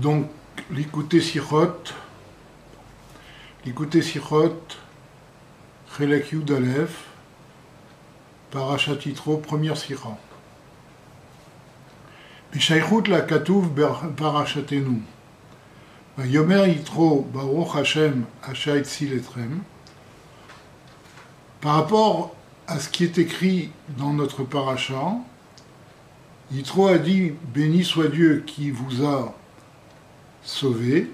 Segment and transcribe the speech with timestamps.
[0.00, 0.26] Donc,
[0.70, 1.84] l'écouter Sichot,
[3.64, 4.58] l'écouter Sichot,
[5.96, 7.04] Chelek Yudalef,
[8.50, 9.76] Parashat Yitro, première
[13.08, 13.70] la Katouv
[14.16, 15.02] Parashatenu.
[16.18, 19.62] Yomer Yitro Baruch Hashem Hashait Siletrem.
[21.60, 22.34] Par rapport
[22.66, 25.14] à ce qui est écrit dans notre paracha,
[26.52, 29.34] Yitro a dit Béni soit Dieu qui vous a
[30.44, 31.10] sauvé.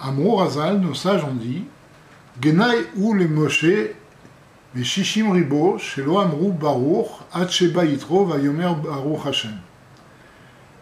[0.00, 1.64] Amour Azal, nos sages ont dit
[2.96, 3.64] ou les Moshe,
[4.74, 7.08] mais Shishim Ribo, Shelo Amrou Baruch,
[7.88, 9.56] Yitro, Vayomer Baruch Hashem.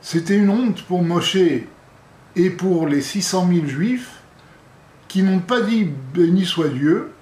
[0.01, 1.37] C'était une honte pour Moshe
[2.34, 4.23] et pour les 600 000 juifs
[5.09, 5.84] qui n'ont pas dit
[6.15, 7.12] béni soit Dieu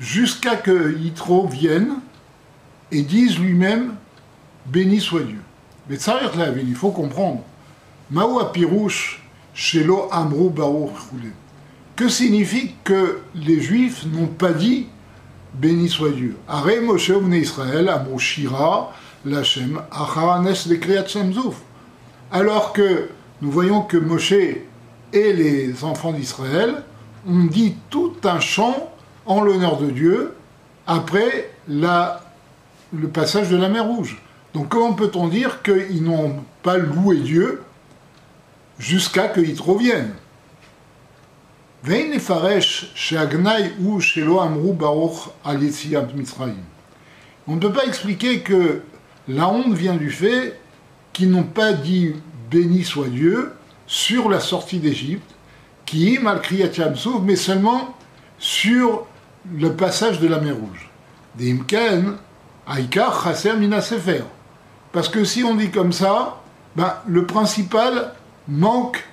[0.00, 2.00] jusqu'à que Yitro vienne
[2.90, 3.94] et dise lui-même
[4.66, 5.40] béni soit Dieu.
[5.88, 7.42] Mais il faut comprendre.
[8.10, 9.19] Maou Pirouche,
[9.54, 10.92] Shelo Amrou Baruch
[11.96, 14.86] Que signifie que les juifs n'ont pas dit
[15.54, 17.12] béni soit Dieu Moshe.
[22.32, 23.08] Alors que
[23.42, 26.82] nous voyons que Moshe et les enfants d'Israël
[27.28, 28.90] ont dit tout un chant
[29.26, 30.34] en l'honneur de Dieu
[30.86, 34.20] après le passage de la mer Rouge.
[34.54, 37.62] Donc comment peut-on dire qu'ils n'ont pas loué Dieu
[38.80, 40.14] jusqu'à qu'il Yitro vienne
[47.46, 48.82] On ne peut pas expliquer que
[49.28, 50.58] la honte vient du fait
[51.12, 52.14] qu'ils n'ont pas dit
[52.50, 53.52] béni soit Dieu
[53.86, 55.30] sur la sortie d'Égypte,
[55.84, 56.70] qui est malgré
[57.22, 57.94] mais seulement
[58.38, 59.06] sur
[59.54, 60.90] le passage de la mer Rouge.
[62.66, 63.80] Aïkar, Chaser, Mina.
[64.92, 66.40] Parce que si on dit comme ça,
[66.76, 68.12] ben, le principal
[68.50, 69.04] manque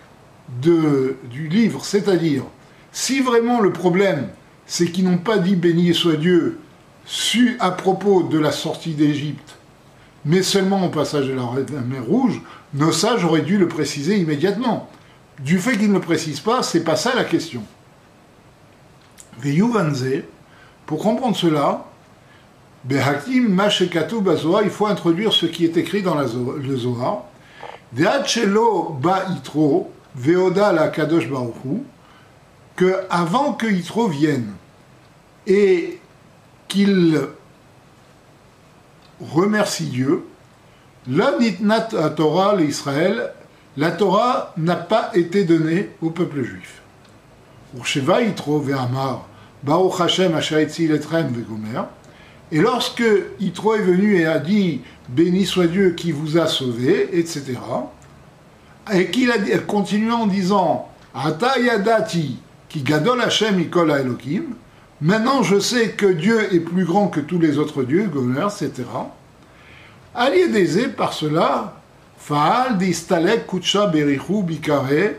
[0.62, 2.44] de, du livre, c'est-à-dire,
[2.92, 4.30] si vraiment le problème,
[4.66, 6.60] c'est qu'ils n'ont pas dit béni soit Dieu
[7.06, 9.56] su à propos de la sortie d'Égypte,
[10.26, 12.42] mais seulement au passage de la mer Rouge,
[12.74, 14.90] nos sages auraient dû le préciser immédiatement.
[15.40, 17.64] Du fait qu'ils ne le précisent pas, c'est pas ça la question.
[20.86, 21.86] Pour comprendre cela,
[22.90, 27.24] il faut introduire ce qui est écrit dans le Zohar.
[27.94, 31.28] Ba Itro, Veoda la Kadosh
[32.76, 34.54] que avant que Yitro vienne
[35.46, 36.00] et
[36.68, 37.20] qu'il
[39.20, 40.26] remercie Dieu,
[41.08, 43.34] la nitnat Torah, l'Israël,
[43.78, 46.82] la Torah n'a pas été donnée au peuple juif.
[47.76, 49.28] Ursheva Yitro ve'amar,
[49.64, 51.84] Baruch Hashem letrem ve'gomer,
[52.52, 53.04] et lorsque
[53.40, 57.54] Yitro est venu et a dit Béni soit Dieu qui vous a sauvé, etc.,
[58.94, 62.38] et qu'il a continué en disant Ata yadati
[62.70, 64.56] qui gadol Hashem Elohim,
[65.02, 68.84] maintenant je sais que Dieu est plus grand que tous les autres dieux, Gomer, etc.
[70.16, 71.74] Aliédésé par cela,
[72.18, 75.18] Faal distalek kutsha berichu bikare,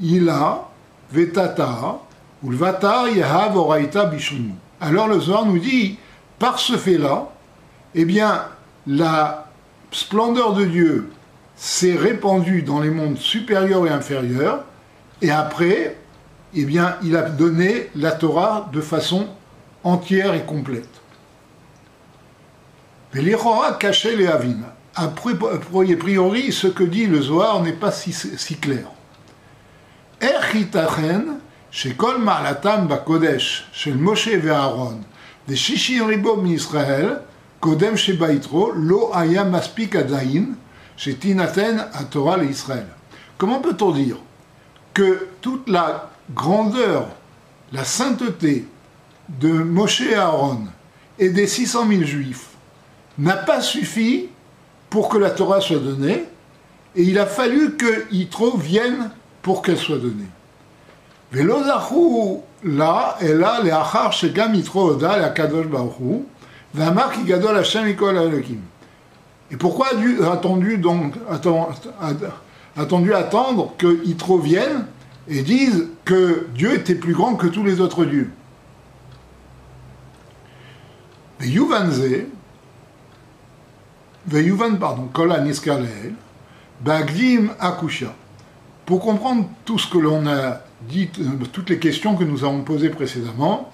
[0.00, 0.68] ila
[1.12, 2.00] vetata,
[2.42, 4.52] ulvata yahav oraita bishunu.
[4.80, 5.98] Alors le Zohar nous dit
[6.38, 7.28] par ce fait-là,
[7.94, 8.44] eh bien,
[8.86, 9.48] la
[9.90, 11.10] splendeur de Dieu
[11.56, 14.64] s'est répandue dans les mondes supérieurs et inférieurs,
[15.22, 15.96] et après,
[16.54, 19.28] eh bien, il a donné la Torah de façon
[19.82, 20.88] entière et complète.
[23.14, 24.62] Mais les rois cachaient les Havim.
[24.94, 28.86] A priori, ce que dit le Zohar n'est pas si, clair.
[30.20, 31.38] Erchitachen,
[31.70, 34.40] chez Kol Ma'alatam Bakodesh, chez Moshe et
[35.48, 37.20] Des Shishim Ribom Israël,
[37.60, 40.56] Kodem Shebaitro, Lo Aya Maspik Adain,
[40.96, 42.86] chez Tinaten à Torah et Israël.
[43.38, 44.16] Comment peut-on dire
[44.92, 47.08] que toute la grandeur,
[47.72, 48.66] la sainteté
[49.28, 50.64] de Moshe et Aaron
[51.18, 52.48] et des 600 000 juifs
[53.18, 54.28] n'a pas suffi
[54.90, 56.24] pour que la Torah soit donnée,
[56.94, 59.10] et il a fallu que Yitro vienne
[59.42, 60.26] pour qu'elle soit donnée.
[67.12, 68.60] Ki gadol Hashem ikol Elohim.
[69.50, 71.14] Et pourquoi a attendu donc
[72.76, 74.86] attendu attendre que Yitro vienne
[75.28, 78.30] et dise que Dieu était plus grand que tous les autres dieux?
[84.80, 85.08] Pardon,
[87.60, 88.14] akusha.
[88.84, 92.62] Pour comprendre tout ce que l'on a dit euh, toutes les questions que nous avons
[92.62, 93.72] posées précédemment,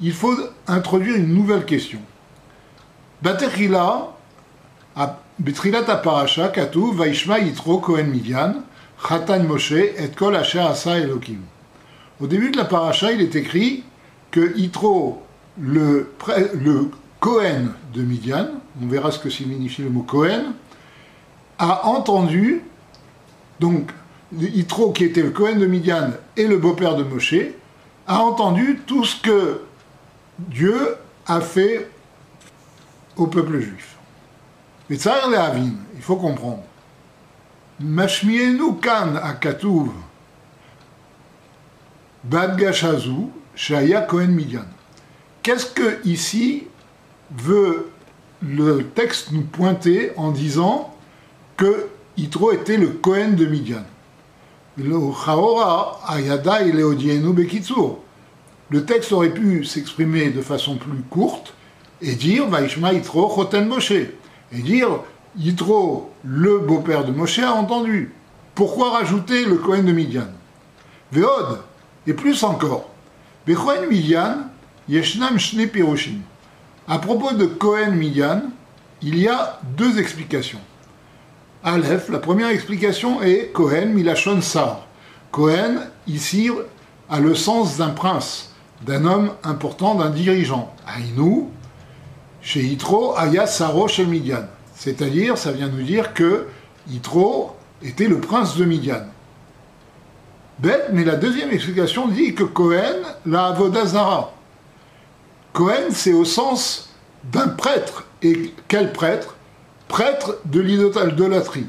[0.00, 0.36] il faut
[0.66, 2.00] introduire une nouvelle question.
[3.22, 4.08] Baterila,
[5.38, 8.64] Betrilat Parasha, Katu, Vaishma Yitro, Kohen Midian,
[9.08, 11.40] Chatan Moshe et Kol Asa Elohim.
[12.20, 13.82] Au début de la paracha, il est écrit
[14.30, 15.22] que Yitro,
[15.60, 16.12] le,
[16.54, 18.48] le Cohen de Midian,
[18.80, 20.52] on verra ce que signifie le mot Cohen,
[21.58, 22.62] a entendu,
[23.60, 23.90] donc
[24.38, 27.34] Yitro qui était le Cohen de Midian et le beau-père de Moshe,
[28.06, 29.60] a entendu tout ce que
[30.38, 30.96] Dieu
[31.26, 31.88] a fait
[33.16, 33.96] au peuple juif.
[34.88, 35.20] Mais ça,
[35.94, 36.62] il faut comprendre.
[37.80, 39.90] Mashmienu kan akatuv
[42.24, 44.66] badgashazu shaya Cohen Midian.
[45.42, 46.68] Qu'est-ce que ici
[47.34, 47.90] veut
[48.40, 50.94] le texte nous pointer en disant
[51.56, 53.84] que Yitro était le Cohen de Midian?
[58.70, 61.52] Le texte aurait pu s'exprimer de façon plus courte
[62.00, 63.92] et dire Vaishma Yitro Choten Moshe.
[63.92, 65.00] Et dire
[65.36, 68.14] Yitro, le beau-père de Moshe, a entendu.
[68.54, 70.28] Pourquoi rajouter le Cohen de Midian?
[71.12, 71.60] Veod,
[72.06, 72.88] et plus encore.
[73.46, 74.48] Midian,
[74.88, 75.68] Yeshnam Shne.
[76.88, 78.42] À propos de Cohen Midian,
[79.02, 80.60] il y a deux explications.
[81.64, 84.88] Aleph, la première explication est Cohen Milachon Sar.
[85.30, 85.76] Cohen,
[86.08, 86.50] ici,
[87.08, 88.52] a le sens d'un prince,
[88.84, 90.74] d'un homme important, d'un dirigeant.
[90.88, 91.50] Aïnou,
[92.40, 94.44] chez Yitro, Aya Saro chez Midian.
[94.74, 96.48] C'est-à-dire, ça vient nous dire que
[96.88, 99.04] Yitro était le prince de Midian.
[100.58, 104.32] Bête, mais la deuxième explication dit que Cohen la Avodazara.
[105.52, 106.90] Cohen, c'est au sens
[107.22, 108.04] d'un prêtre.
[108.20, 109.36] Et quel prêtre?
[109.92, 111.66] Prêtre de l'idolâtrie.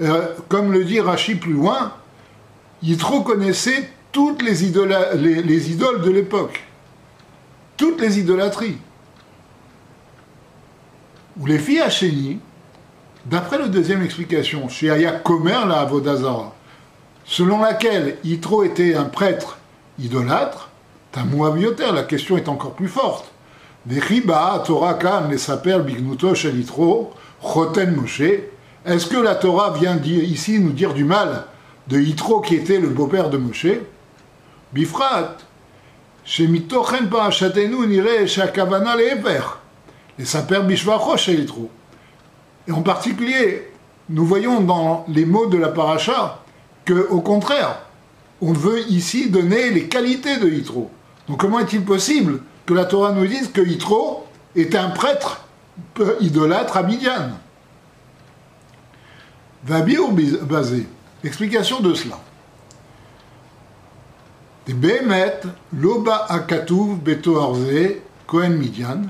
[0.00, 1.92] Euh, comme le dit Rashi plus loin,
[2.84, 4.60] Yitro connaissait toutes les,
[5.42, 6.62] les, idoles de l'époque,
[7.76, 8.78] toutes les idolâtries.
[11.40, 12.38] Ou les filles Hachéni,
[13.26, 16.54] d'après la deuxième explication, chez Komer la Avodazara,
[17.24, 19.58] selon laquelle Yitro était un prêtre
[19.98, 20.69] idolâtre,
[21.12, 23.32] Tamouavioter, la question est encore plus forte.
[24.64, 27.12] Torah Kam, les saper Bignuto Yitro,
[27.42, 28.22] Choten Moshe.
[28.86, 31.46] Est-ce que la Torah vient ici nous dire du mal
[31.88, 33.66] de Yitro qui était le beau-père de Moshe?
[34.72, 35.38] Bifrat,
[36.24, 39.40] Shemitochem Parachatenu nire Shakavana Lever,
[40.16, 41.70] les saper Bishvacho Yitro.
[42.68, 43.72] Et en particulier,
[44.08, 46.44] nous voyons dans les mots de la paracha
[46.84, 47.80] que, au contraire,
[48.40, 50.90] on veut ici donner les qualités de Yitro.
[51.30, 55.44] Donc comment est-il possible que la Torah nous dise que Yitro est un prêtre
[56.18, 57.30] idolâtre à Midian?
[59.62, 60.08] Vabir
[60.42, 60.88] basé.
[61.22, 62.18] Explication de cela.
[65.72, 67.40] Loba akatuv beto
[68.26, 69.02] Kohen Midian,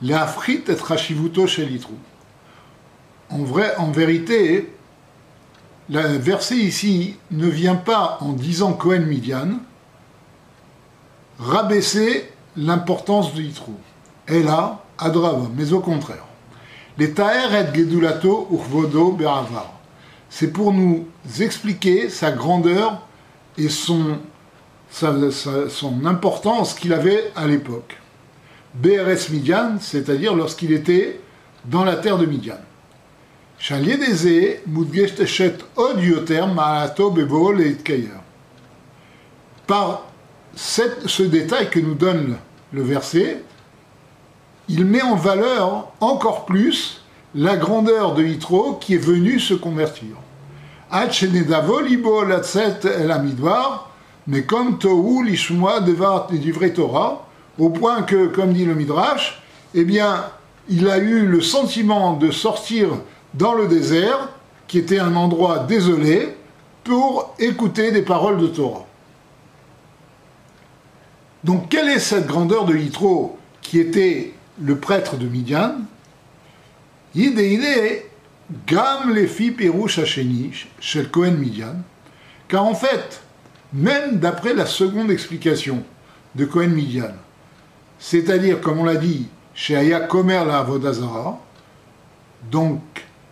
[0.00, 1.94] et Yitro.
[3.28, 3.44] En,
[3.76, 4.72] en vérité,
[5.90, 9.60] le verset ici ne vient pas en disant Cohen Midian,
[11.38, 13.72] rabaisser l'importance de Yitro.
[14.26, 16.24] Et là, Adrava, mais au contraire.
[16.98, 19.72] Les Taher et Gedulato Urvodo Beravar.
[20.28, 21.06] C'est pour nous
[21.40, 23.00] expliquer sa grandeur
[23.56, 24.18] et son,
[24.90, 27.96] son importance qu'il avait à l'époque.
[28.74, 31.20] BRS Midian, c'est-à-dire lorsqu'il était
[31.64, 32.58] dans la terre de Midian.
[39.66, 40.07] Par
[40.58, 42.36] ce détail que nous donne
[42.72, 43.42] le verset,
[44.68, 47.02] il met en valeur encore plus
[47.34, 50.16] la grandeur de Yitro qui est venu se convertir.
[54.26, 57.26] Mais comme Tohu l'Ishmoa du vrai Torah,
[57.58, 59.42] au point que, comme dit le Midrash,
[59.74, 60.24] eh bien,
[60.68, 62.88] il a eu le sentiment de sortir
[63.34, 64.30] dans le désert,
[64.66, 66.34] qui était un endroit désolé,
[66.84, 68.87] pour écouter des paroles de Torah.
[71.44, 75.76] Donc, quelle est cette grandeur de Yitro, qui était le prêtre de Midian?
[78.66, 81.76] Gam les filles Pérouche chez le Cohen Midian,
[82.48, 83.20] car en fait,
[83.72, 85.84] même d'après la seconde explication
[86.34, 87.12] de Cohen Midian,
[87.98, 91.38] c'est-à-dire, comme on l'a dit, chez Aya Komer la Avodazara,
[92.50, 92.80] donc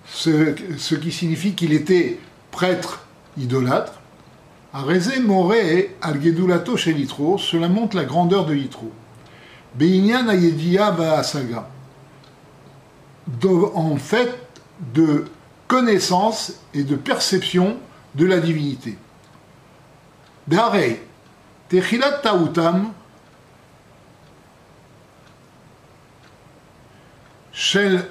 [0.06, 2.18] ce, qui signifie qu'il était
[2.50, 3.06] prêtre
[3.38, 4.00] idolâtre.
[4.78, 6.94] Areze Moré al Gedulato chez
[7.38, 8.92] cela montre la grandeur de Litro.
[9.74, 11.66] Beinyan Ayedia Asaga.
[13.42, 14.38] En fait,
[14.92, 15.24] de
[15.66, 17.78] connaissance et de perception
[18.16, 18.98] de la divinité.
[20.46, 20.98] Dare,
[21.70, 22.92] Techilat Tautam,
[27.50, 28.06] Shel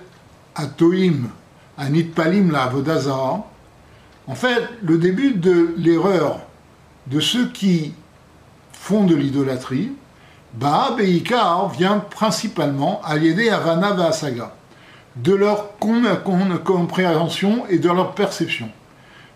[0.55, 1.29] à Toim,
[1.77, 3.51] à Nitpalim, la Avodazara,
[4.25, 6.39] en fait, le début de l'erreur
[7.07, 7.93] de ceux qui
[8.73, 9.91] font de l'idolâtrie,
[10.53, 14.53] Ba'a Beikar vient principalement à l'aider à Rana Vasaga,
[15.15, 18.69] de leur compréhension et de leur perception.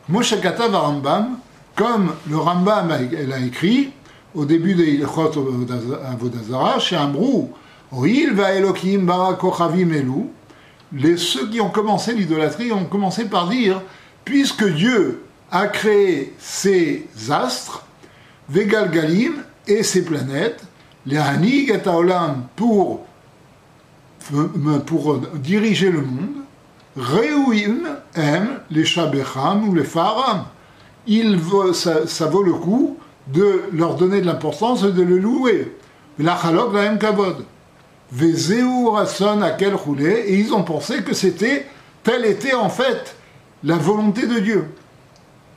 [0.08, 1.38] Moshe va Rambam,
[1.76, 3.92] comme le Rambam a, écrit
[4.34, 5.32] au début des Ilchot
[6.06, 7.52] Avodazara, chez Ambrou,
[7.92, 9.92] Oil va Elohim Barakochavim
[11.18, 13.82] ceux qui ont commencé l'idolâtrie ont commencé par dire
[14.26, 17.86] puisque Dieu a créé ces astres,
[18.50, 20.63] Vegalgalim et ces planètes,
[21.06, 21.79] les Hanig et
[22.56, 23.06] pour,
[24.86, 26.44] pour diriger le monde,
[26.98, 30.46] Reuim aime les Shabecham ou les Faram.
[31.08, 31.39] Il
[31.74, 35.75] ça, vaut le coup de leur donner de l'importance et de le louer.
[36.18, 37.46] La Chalok la Kavod.
[38.12, 41.68] Vezeu Rasson à quel roulé, et ils ont pensé que c'était,
[42.03, 43.15] telle était en fait
[43.63, 44.65] la volonté de Dieu.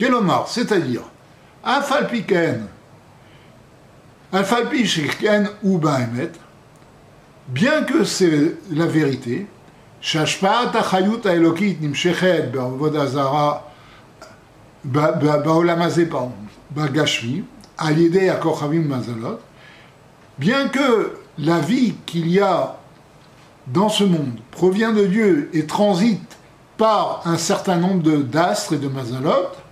[0.03, 1.03] Kelomar, c'est-à-dire,
[1.63, 2.67] Afalpiken,
[4.33, 6.31] Afalpiken ou Bahemet,
[7.47, 9.47] bien que c'est la vérité,
[10.01, 13.71] Shashpaat achayut haelokit nimshechet be'avodazara
[14.83, 16.33] ba'olamazé pardon,
[16.71, 17.45] ba'gashmi,
[17.77, 19.39] alidé akochavim mazalot,
[20.37, 22.75] bien que la vie qu'il y a
[23.67, 26.37] dans ce monde provient de Dieu et transite
[26.75, 29.62] par un certain nombre d'astres et de mazalot, Azal,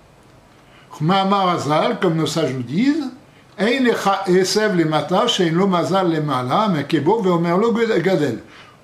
[1.00, 3.10] comme nos sages nous disent,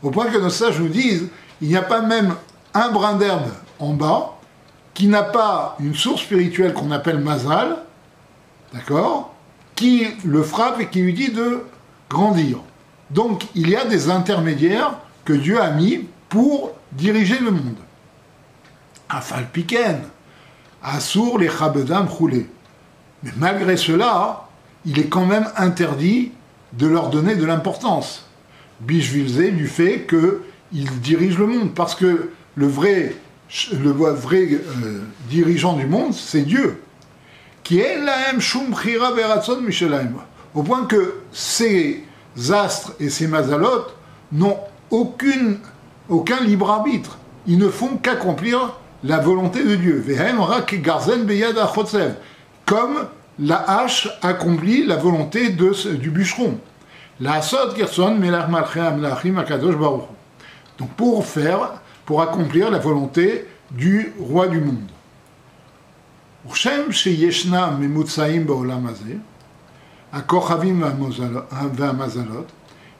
[0.03, 1.27] au point que nos sages nous disent,
[1.61, 2.35] il n'y a pas même
[2.73, 3.49] un brin d'herbe
[3.79, 4.35] en bas
[4.93, 7.77] qui n'a pas une source spirituelle qu'on appelle Mazal,
[8.73, 9.33] d'accord,
[9.75, 11.63] qui le frappe et qui lui dit de
[12.09, 12.59] grandir.
[13.11, 17.75] Donc il y a des intermédiaires que Dieu a mis pour diriger le monde.
[19.09, 20.01] Afalpiken,
[20.95, 22.47] Assour les Chabedam roulés.
[23.23, 24.47] Mais malgré cela,
[24.85, 26.31] il est quand même interdit
[26.73, 28.25] de leur donner de l'importance.
[28.79, 33.15] Bishvilze du fait qu'ils dirigent le monde, parce que le vrai,
[33.73, 36.81] euh, dirigeant du monde, c'est Dieu.
[37.63, 38.73] Qui est la Shum
[40.55, 42.03] Au point que ces
[42.49, 43.93] astres et ces mazalotes
[44.31, 44.57] n'ont
[44.89, 47.17] aucun libre arbitre.
[47.45, 50.03] Ils ne font qu'accomplir la volonté de Dieu.
[52.65, 53.07] Comme
[53.39, 56.59] la hache accomplit la volonté de, du bûcheron.
[57.19, 57.41] La
[60.77, 64.87] Donc pour faire, pour accomplir la volonté du roi du monde.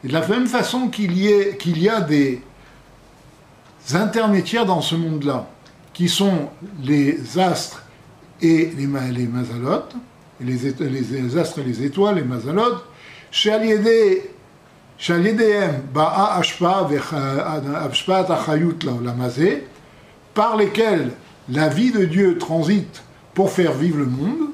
[0.04, 2.42] Et de la même façon qu'il y, y a des
[3.94, 5.48] intermédiaires dans ce monde-là,
[5.98, 6.50] qui sont
[6.84, 7.84] les astres
[8.40, 9.96] et les, mazalotes,
[10.40, 12.86] les, les, astres et les étoiles, les mazalotes,
[20.36, 21.12] par lesquels
[21.50, 23.02] la vie de Dieu transite
[23.34, 24.52] pour faire vivre le monde,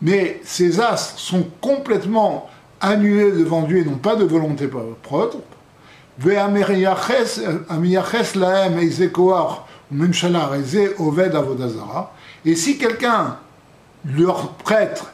[0.00, 2.48] mais ces astres sont complètement
[2.80, 4.66] annulés devant Dieu et n'ont pas de volonté
[5.02, 5.36] propre,
[12.44, 13.36] et si quelqu'un
[14.04, 15.04] leur prête,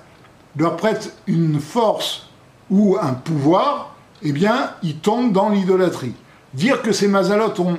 [0.57, 2.29] leur prête une force
[2.71, 6.15] ou un pouvoir, eh bien, ils tombent dans l'idolâtrie.
[6.55, 7.79] Dire que ces mazalotes ont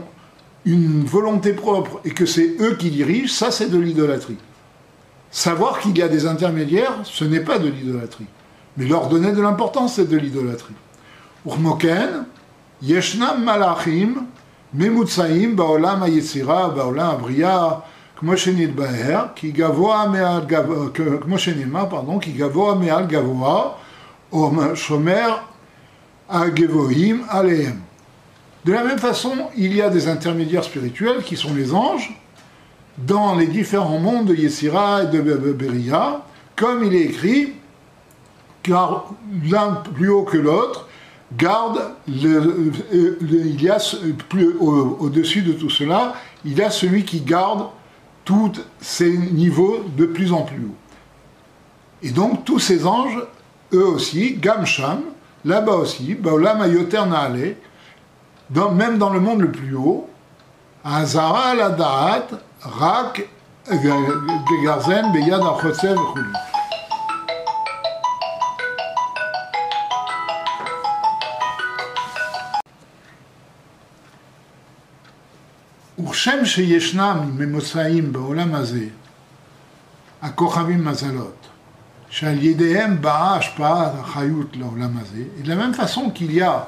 [0.66, 4.38] une volonté propre et que c'est eux qui dirigent, ça c'est de l'idolâtrie.
[5.32, 8.28] Savoir qu'il y a des intermédiaires, ce n'est pas de l'idolâtrie.
[8.78, 10.76] Mais leur donner de l'importance, c'est de l'idolâtrie.
[11.46, 12.26] Urmoken,
[12.83, 14.27] ישנם מלאכים
[14.75, 17.69] ממוצעים בעולם היצירה, בעולם הבריאה,
[18.17, 20.89] כמו שנתבהר, כי גבוה מעל גבוה,
[21.21, 23.71] כמו שנאמר, פרדון, כי גבוה מעל גבוה,
[24.33, 25.37] או שומר
[26.29, 27.81] הגבוהים עליהם.
[28.65, 32.17] De la même façon, il y a des intermédiaires spirituels qui sont les anges
[32.97, 36.21] dans les différents mondes de Yesira et de Beria,
[36.55, 37.55] comme il est écrit,
[38.63, 39.07] car
[39.51, 40.86] l'un plus haut que l'autre,
[41.36, 42.72] garde, le,
[45.00, 46.14] au-dessus de tout cela,
[46.46, 47.68] il y a celui qui garde
[48.24, 50.76] tous ces niveaux de plus en plus haut.
[52.04, 53.20] Et donc tous ces anges,
[53.74, 55.02] eux aussi, Gamsham,
[55.44, 57.04] là-bas aussi, Baolam Ayoter
[58.74, 60.10] même dans le monde le plus haut,
[60.84, 62.28] Azara Ladaat,
[62.62, 63.28] Rak,
[63.70, 65.42] Gegarzen, Beyad
[76.05, 78.85] וכשם שישנם ממוצאים בעולם הזה,
[80.23, 81.47] הכוכבים מזלות,
[82.11, 86.67] שעל ידיהם באה השפעת החיות לעולם הזה, et de la même façon qu'il y a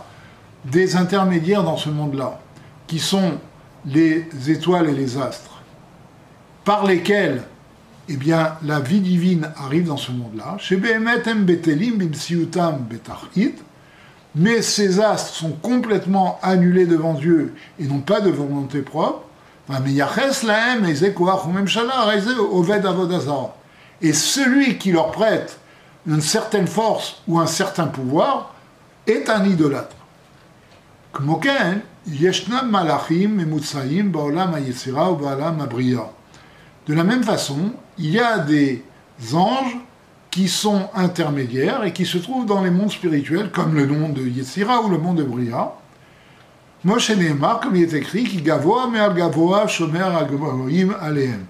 [0.64, 2.40] des intermédiaires dans ce monde-là,
[2.87, 3.38] qui sont
[3.87, 5.62] les étoiles et les astres,
[6.64, 7.43] par lesquels
[8.09, 10.57] eh bien, la vie divine arrive dans ce monde-là.
[10.59, 13.54] Chez Behemetem Betelim Bimsiutam Betachit,
[14.36, 19.24] mais ces astres sont complètement annulés devant Dieu et n'ont pas de volonté propre.
[24.01, 25.59] Et celui qui leur prête
[26.07, 28.55] une certaine force ou un certain pouvoir
[29.05, 29.95] est un idolâtre.
[36.88, 38.83] De la même façon, il y a des
[39.33, 39.77] anges
[40.39, 44.25] qui sont intermédiaires et qui se trouvent dans les mondes spirituels, comme le monde de
[44.25, 45.74] Yetzira ou le monde de Bria.
[46.86, 50.29] Moshe Nehemar, comme il est écrit, qui gavoa me al gavoa shomer al
[51.01, 51.46] aleem.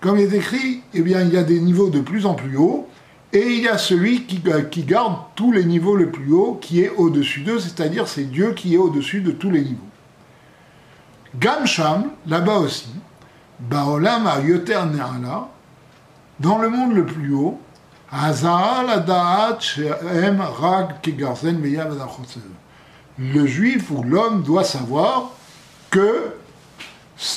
[0.00, 2.56] Comme il est écrit, eh bien, il y a des niveaux de plus en plus
[2.56, 2.88] haut,
[3.32, 6.80] et il y a celui qui, qui garde tous les niveaux les plus hauts, qui
[6.80, 9.90] est au-dessus d'eux, c'est-à-dire c'est Dieu qui est au-dessus de tous les niveaux.
[11.38, 12.92] Gamsham, là-bas aussi,
[13.60, 14.80] Baolam a yoter
[16.40, 17.60] dans le monde le plus haut,
[23.18, 25.30] le juif ou l'homme doit savoir
[25.90, 26.34] que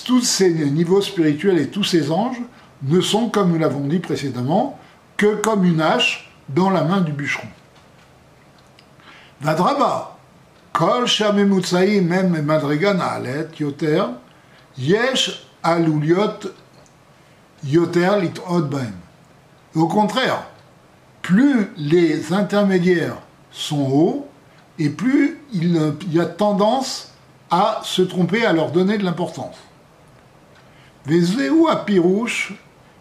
[0.06, 2.42] tous ces niveaux spirituels et tous ces anges
[2.84, 4.78] ne sont, comme nous l'avons dit précédemment,
[5.16, 7.48] que comme une hache dans la main du bûcheron.
[10.74, 11.06] Kol
[14.78, 16.40] yesh aluliot
[19.76, 20.44] Au contraire,
[21.28, 23.18] plus les intermédiaires
[23.52, 24.28] sont hauts,
[24.80, 25.78] et plus il
[26.10, 27.12] y a tendance
[27.52, 29.58] à se tromper, à leur donner de l'importance.
[31.70, 32.54] Apirouche,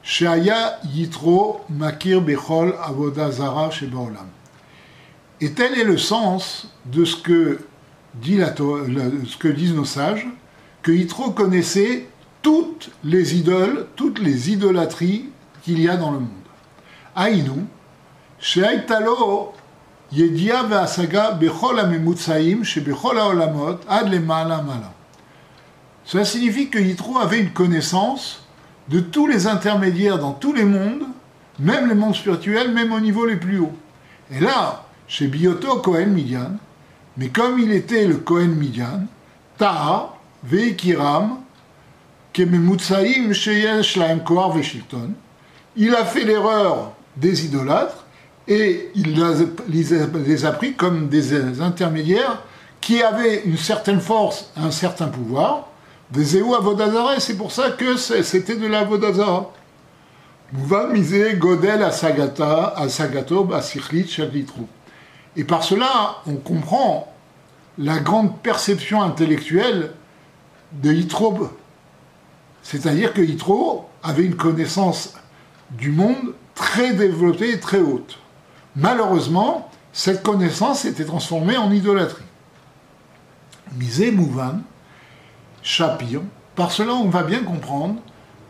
[0.03, 4.27] shaya yitro makir bechol avodazara shebaolam.
[5.40, 7.61] Et tel est le sens de ce que,
[8.24, 10.27] ce que disent nos sages,
[10.83, 12.09] que Yitro connaissait
[12.42, 15.27] toutes les idoles, toutes les idolâtries
[15.62, 16.31] qu'il y a dans le monde.
[17.14, 17.66] Aïnou,
[18.45, 18.97] שהייתה
[26.04, 28.43] Cela signifie que Yitro avait une connaissance
[28.89, 31.06] de tous les intermédiaires dans tous les mondes,
[31.60, 33.71] même les mondes spirituels, même au niveau les plus hauts.
[34.30, 36.58] Et là, chez Bioto Kohen Midian,
[37.15, 39.06] mais comme il était le Kohen Midian,
[39.58, 41.38] Taha, Veikiram,
[42.34, 45.12] Kememutsaim Sheyesh Laem Koar Veshilton,
[45.77, 48.05] il a fait l'erreur des idolâtres
[48.48, 49.20] et il
[50.24, 52.42] les a pris comme des intermédiaires
[52.80, 55.68] qui avaient une certaine force, un certain pouvoir,
[56.11, 59.52] des Éo Vodazara, et c'est pour ça que c'était de la Vodazara.
[60.52, 60.90] Mouva
[61.35, 64.16] Godel à Sagata, à Sagato, à Sikhlit,
[65.37, 67.12] Et par cela, on comprend
[67.78, 69.90] la grande perception intellectuelle
[70.72, 71.50] de Yitro.
[72.62, 75.14] C'est-à-dire que Yitro avait une connaissance
[75.70, 78.18] du monde très développée et très haute.
[78.76, 82.22] Malheureusement, cette connaissance s'était transformée en idolâtrie.
[83.78, 84.60] Misé Mouvan,
[85.62, 86.20] Shapir,
[86.54, 87.96] par cela on va bien comprendre,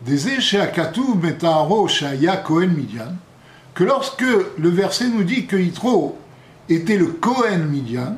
[0.05, 3.15] des Esheakatu Metaro Shaya Kohen Midian,
[3.73, 4.21] que lorsque
[4.57, 6.17] le verset nous dit que Yitro
[6.67, 8.15] était le Kohen Midian,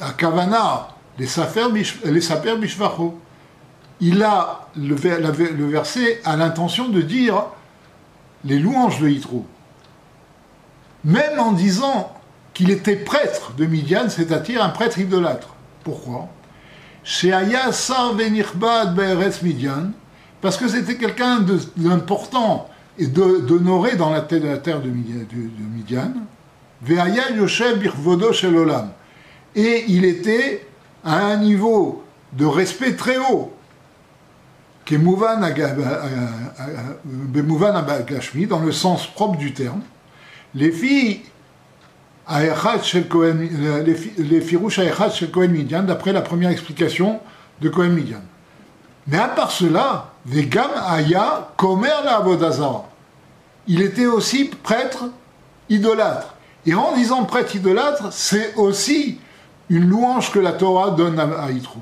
[0.00, 0.88] à Kavana,
[1.18, 3.18] les Saper Bishvacho,
[4.00, 7.44] il a, le, verset a l'intention de dire
[8.44, 9.46] les louanges de Yitro
[11.04, 12.12] même en disant
[12.54, 15.54] qu'il était prêtre de Midian, c'est-à-dire un prêtre idolâtre.
[15.84, 16.28] Pourquoi?
[19.42, 19.90] Midian,
[20.40, 21.44] parce que c'était quelqu'un
[21.76, 26.12] d'important et d'honoré dans la terre de Midian.
[29.54, 30.66] Et il était
[31.04, 33.52] à un niveau de respect très haut.
[38.48, 39.80] Dans le sens propre du terme
[40.54, 41.22] les filles
[44.18, 44.80] les firouches
[45.12, 47.20] chez Cohen Midian, d'après la première explication
[47.60, 48.20] de Cohen Midian.
[49.06, 52.24] Mais à part cela, Vegam Aya Komer la
[53.66, 55.06] Il était aussi prêtre
[55.68, 56.34] idolâtre.
[56.64, 59.18] Et en disant prêtre idolâtre, c'est aussi
[59.68, 61.80] une louange que la Torah donne à Yitro.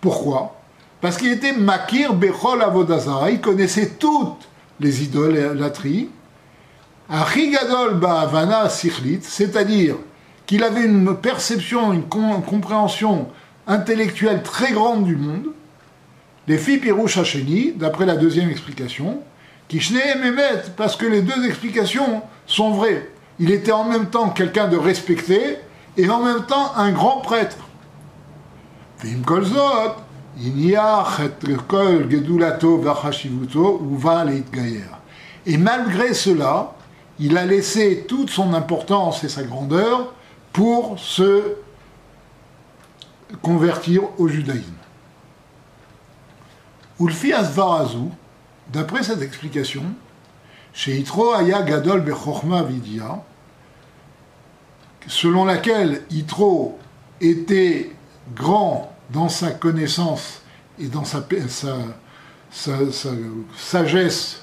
[0.00, 0.56] Pourquoi?
[1.00, 6.08] Parce qu'il était Makir Bechol Avodazara, il connaissait toutes les idolâtries,
[7.10, 9.96] Achigadol Ba'avana Sikhlit, c'est-à-dire
[10.46, 13.28] qu'il avait une perception, une compréhension
[13.66, 15.46] intellectuelle très grande du monde,
[16.46, 16.80] Les filles
[17.16, 19.22] Hacheni, d'après la deuxième explication,
[19.72, 19.78] et
[20.18, 23.08] Mehmet, parce que les deux explications sont vraies.
[23.38, 25.58] Il était en même temps quelqu'un de respecté
[25.96, 27.56] et en même temps un grand prêtre.
[35.46, 36.74] Et malgré cela,
[37.20, 40.14] il a laissé toute son importance et sa grandeur
[40.52, 41.54] pour se
[43.42, 44.72] convertir au judaïsme.
[46.98, 48.08] Ulfi Asvarazu,
[48.72, 49.84] d'après cette explication,
[50.72, 53.22] chez Yitro Aya Gadol Bechorma Vidya,
[55.06, 56.78] selon laquelle Yitro
[57.20, 57.90] était
[58.34, 60.42] grand dans sa connaissance
[60.78, 61.22] et dans sa,
[63.56, 64.42] sagesse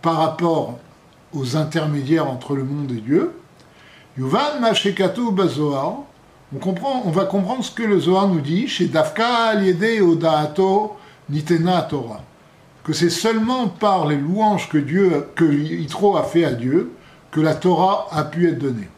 [0.00, 0.78] par rapport
[1.36, 3.32] aux intermédiaires entre le monde et Dieu,
[4.18, 5.98] Yuvan Mashekatu Bazoar,
[6.54, 10.96] on, comprend, on va comprendre ce que le Zohar nous dit chez Dafka Aliede Odaato
[11.28, 12.22] Nitena Torah,
[12.84, 16.92] que c'est seulement par les louanges que Dieu, que Yitro a fait à Dieu,
[17.30, 18.88] que la Torah a pu être donnée.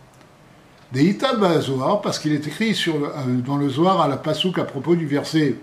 [0.93, 3.11] Deita Zohar, parce qu'il est écrit sur, euh,
[3.45, 5.57] dans le Zohar à la Pasuk à propos du verset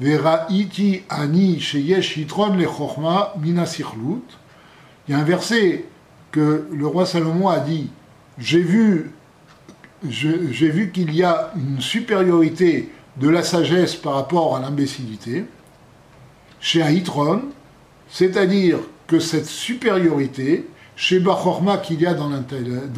[0.00, 2.66] Vera iti ani sheyesh yitron le
[3.40, 3.64] mina
[5.08, 5.86] Il y a un verset
[6.30, 7.90] que le roi Salomon a dit
[8.38, 9.10] J'ai vu,
[10.08, 15.44] j'ai vu qu'il y a une supériorité de la sagesse par rapport à l'imbécilité
[16.60, 17.42] chez Aitron,
[18.10, 22.28] c'est-à-dire que cette supériorité, chez Bachorma qu'il y a dans,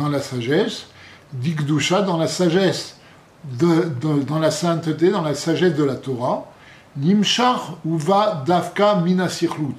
[0.08, 0.86] la sagesse,
[1.32, 2.96] d'Ikdusha, dans la sagesse,
[3.44, 6.50] dans la sainteté, dans la sagesse de la Torah,
[6.96, 9.76] Nimshar Uva Davka Minasirlut,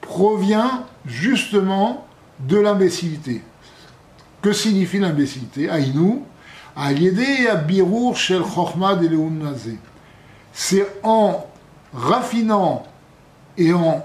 [0.00, 2.06] provient justement
[2.40, 3.42] de l'imbécilité.
[4.42, 5.70] Que signifie l'imbécilité?
[5.70, 6.24] Aïnou,
[6.76, 9.08] Abirur Shel Chochma de
[10.52, 11.46] C'est en
[11.92, 12.84] raffinant
[13.56, 14.04] et en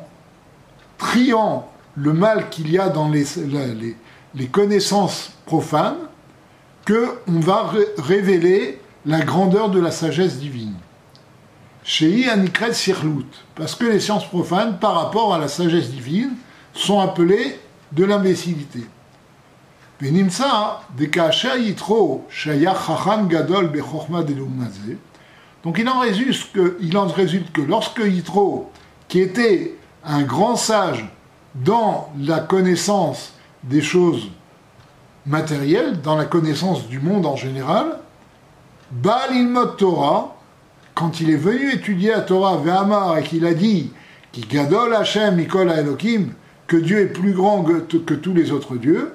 [0.97, 3.25] triant le mal qu'il y a dans les,
[4.35, 5.97] les connaissances profanes
[6.85, 10.75] que on va révéler la grandeur de la sagesse divine.
[11.83, 16.31] Chez Anikret Sirlout, parce que les sciences profanes, par rapport à la sagesse divine,
[16.73, 17.59] sont appelées
[17.91, 18.81] de l'imbécilité.
[25.63, 28.71] Donc il en résulte que, il en résulte que lorsque Yitro,
[29.09, 29.75] qui était
[30.05, 31.05] un grand sage
[31.55, 34.29] dans la connaissance des choses
[35.25, 37.99] matériel, dans la connaissance du monde en général,
[38.91, 39.31] Baal
[39.77, 40.35] Torah,
[40.95, 43.91] quand il est venu étudier la Torah Ve'amar et qu'il a dit
[44.31, 46.29] qui Gadol Hashem Mikol Elohim,
[46.69, 49.11] que Dieu est plus grand que, tous les autres dieux,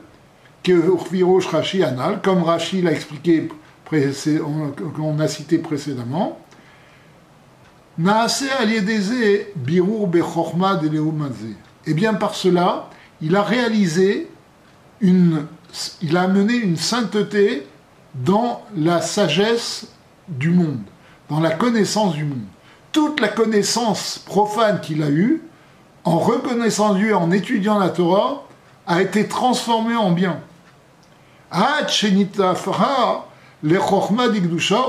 [0.64, 3.48] que Urfirosh Rashi Anal, comme Rashi l'a expliqué,
[3.88, 6.40] qu'on a cité précédemment,
[7.96, 8.44] Naase
[9.54, 10.80] Birur Bechorma
[11.86, 12.90] Et bien par cela,
[13.22, 14.28] il a réalisé
[15.00, 15.46] une
[16.02, 17.66] il a amené une sainteté
[18.14, 19.88] dans la sagesse
[20.28, 20.82] du monde,
[21.28, 22.44] dans la connaissance du monde.
[22.92, 25.42] Toute la connaissance profane qu'il a eue,
[26.04, 28.44] en reconnaissant Dieu, en étudiant la Torah,
[28.86, 30.40] a été transformée en bien.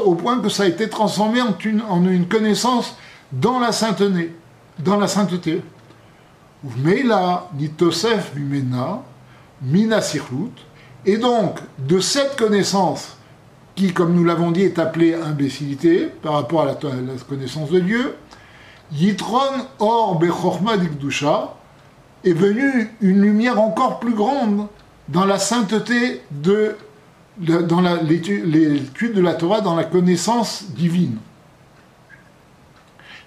[0.05, 2.95] au point que ça a été transformé en une, connaissance
[3.31, 4.35] dans la sainteté.
[4.79, 5.61] Dans la sainteté.
[7.53, 8.33] nitosef
[9.61, 10.01] mina
[11.05, 13.17] et donc, de cette connaissance,
[13.75, 16.73] qui, comme nous l'avons dit, est appelée imbécilité par rapport à la,
[17.27, 18.15] connaissance de Dieu,
[18.91, 21.55] Yitron Or Bechorma Dikdusha
[22.23, 24.67] est venue une lumière encore plus grande
[25.07, 26.77] dans la sainteté de
[27.37, 31.17] dans l'étude de la Torah, dans la connaissance divine.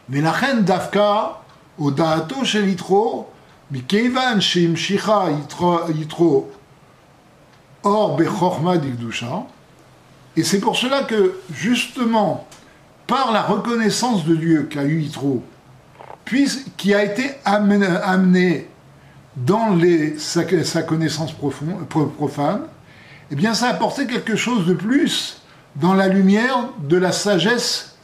[0.09, 1.42] Mais la reine d'Afka,
[1.77, 3.29] au Daato shel Yitro,
[3.71, 5.27] Mikeivan Shimshicha
[5.94, 6.51] Yitro
[7.83, 9.47] Or Bechorma d'Igdusha.
[10.37, 12.48] Et c'est pour cela que, justement,
[13.09, 15.42] par la reconnaissance de Dieu qu'a eu Yitro,
[16.77, 18.68] qui a été amené,
[19.35, 20.44] dans les, sa,
[20.83, 22.61] connaissance profane,
[23.31, 25.40] eh bien ça a apporté quelque chose de plus
[25.77, 27.97] dans la lumière de la sagesse,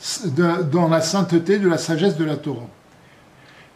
[0.72, 2.68] dans la sainteté de la sagesse de la Torah.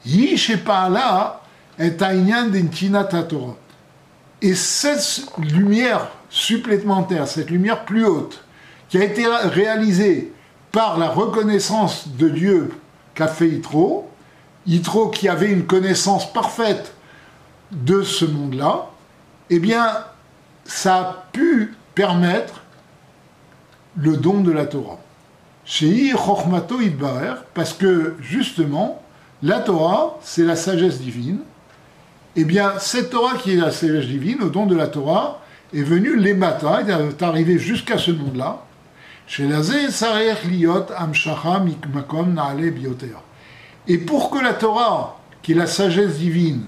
[0.07, 1.43] Yishepa'ala
[1.79, 3.57] est Aïnyan d'Intinat Torah.
[4.41, 8.43] Et cette lumière supplémentaire, cette lumière plus haute,
[8.89, 10.33] qui a été réalisée
[10.79, 12.71] par la reconnaissance de Dieu
[13.17, 14.09] qu'a fait Yitro,
[14.65, 16.95] Yitro qui avait une connaissance parfaite
[17.73, 18.87] de ce monde-là,
[19.51, 19.89] eh bien,
[20.65, 22.63] ça a pu permettre
[23.97, 25.01] le don de la Torah.
[25.65, 29.03] Chez Chochmato Idbarer, parce que justement,
[29.43, 31.41] La Torah, c'est la sagesse divine.
[32.37, 35.41] Eh bien, cette Torah qui est la sagesse divine, au don de la Torah,
[35.75, 38.63] est venue les matins, est arrivé jusqu'à ce monde-là.
[43.87, 46.65] Et pour que la Torah, qui est la sagesse divine,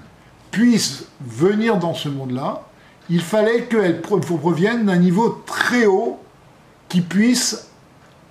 [0.50, 2.62] puisse venir dans ce monde-là,
[3.08, 6.20] il fallait qu'elle provienne d'un niveau très haut
[6.88, 7.68] qui puisse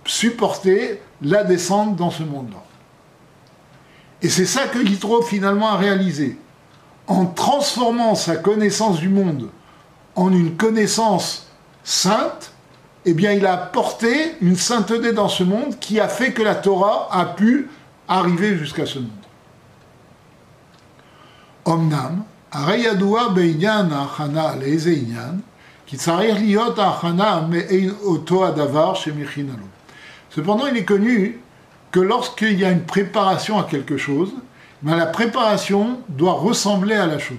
[0.05, 2.63] supporter la descente dans ce monde-là.
[4.21, 6.37] Et c'est ça que Yitro finalement a réalisé.
[7.07, 9.49] En transformant sa connaissance du monde
[10.15, 11.47] en une connaissance
[11.83, 12.51] sainte,
[13.05, 16.55] eh bien il a apporté une sainteté dans ce monde qui a fait que la
[16.55, 17.69] Torah a pu
[18.07, 19.09] arriver jusqu'à ce monde.
[21.65, 22.23] Omnam,
[30.29, 31.39] Cependant, il est connu
[31.91, 34.33] que lorsqu'il y a une préparation à quelque chose,
[34.81, 37.37] mais la préparation doit ressembler à la chose.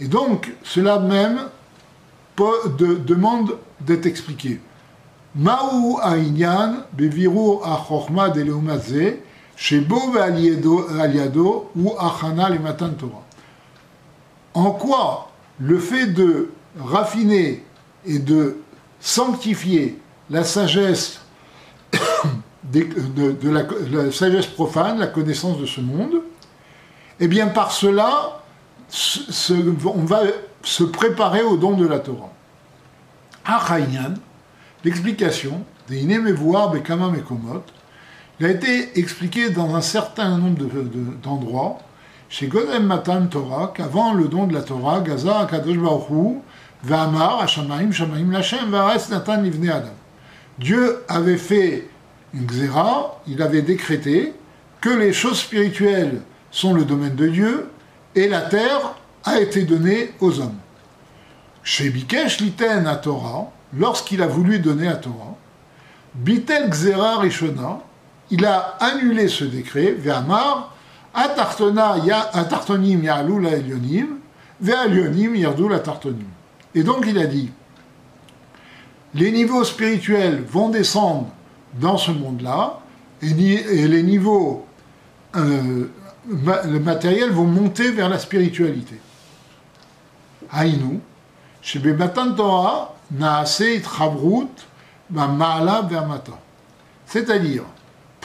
[0.00, 1.40] Et donc, cela même
[2.36, 4.60] demande d'être expliqué.
[5.36, 5.96] Ma'u
[6.92, 8.40] bevirur de
[11.76, 13.22] ou Achana le Matan Torah.
[14.54, 17.64] En quoi le fait de raffiner
[18.04, 18.58] et de
[19.00, 19.98] sanctifier
[20.30, 21.20] la sagesse
[22.64, 26.22] de, la, sagesse profane, la connaissance de ce monde,
[27.20, 28.42] eh bien par cela,
[29.30, 30.22] on va
[30.64, 32.32] se préparer au don de la Torah.
[33.44, 34.14] Achayan,
[34.84, 37.62] l'explication des Inemevuar Bekama Mekomot,
[38.40, 40.64] il a été expliqué dans un certain nombre
[41.22, 41.78] d'endroits,
[42.28, 46.42] chez Godem Matan Torah, qu'avant le don de la Torah, Gaza Akadosh Baruch
[46.82, 49.88] Vamar Hashamaim Shamaim Lachem Vares Natan Livne Adam.
[50.58, 51.88] Dieu avait fait
[52.32, 54.32] une xéra, il avait décrété
[54.80, 57.68] que les choses spirituelles sont le domaine de Dieu
[58.14, 60.58] et la terre a été donnée aux hommes.
[61.62, 65.36] Chez Bikesh Liten à Torah, lorsqu'il a voulu donner à Torah,
[66.14, 67.80] Bitel Xera Rishona,
[68.30, 70.74] il a annulé ce décret, Ve'amar,
[71.14, 74.18] Atartonim Ya'alou la Elionim,
[74.60, 76.26] Ve'alionim Yardou Tartonim.
[76.74, 77.50] Et donc il a dit,
[79.14, 81.28] les niveaux spirituels vont descendre
[81.80, 82.80] dans ce monde-là,
[83.22, 84.66] et, les niveaux
[85.36, 85.86] euh,
[86.26, 88.96] matériels vont monter vers la spiritualité.
[92.36, 94.66] Torah, Naase Itrabrut,
[95.10, 96.38] Ma'ala Vermata.
[97.06, 97.64] C'est-à-dire,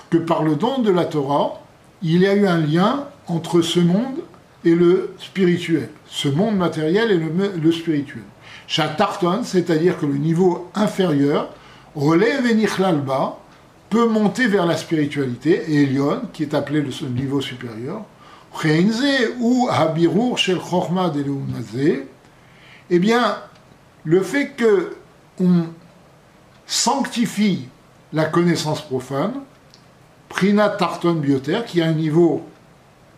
[0.10, 1.62] que par le don de la Torah,
[2.02, 4.20] il y a eu un lien entre ce monde
[4.65, 8.24] et le spirituel, ce monde matériel et le, spirituel.
[8.68, 11.50] Chatarton, c'est-à-dire que le niveau inférieur,
[11.96, 12.46] relève
[12.80, 13.38] l'alba,
[13.89, 18.04] peut monter vers la spiritualité, et Elion, qui est appelé le niveau supérieur,
[19.39, 21.12] ou Habirur Shel Chorma
[22.89, 23.38] eh bien,
[24.04, 24.95] le fait que
[25.39, 25.65] on
[26.65, 27.67] sanctifie
[28.13, 29.34] la connaissance profane,
[30.28, 32.43] Prina Tarton Bioter, qui a un niveau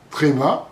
[0.10, 0.69] très bas,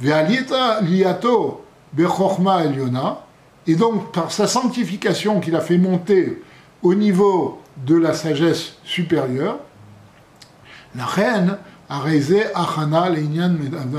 [0.00, 3.20] liato bechorma eliona,
[3.66, 6.42] et donc par sa sanctification qu'il a fait monter
[6.82, 9.58] au niveau de la sagesse supérieure,
[10.94, 12.02] la reine a
[12.54, 13.56] Achana Leinyan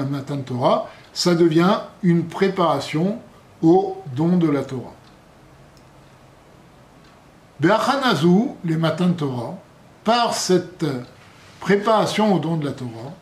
[0.09, 3.19] Matan Torah, ça devient une préparation
[3.61, 4.93] au don de la Torah.
[7.59, 9.55] Be'achanazu, les Matan Torah,
[10.03, 10.85] par cette
[11.59, 13.13] préparation au don de la Torah,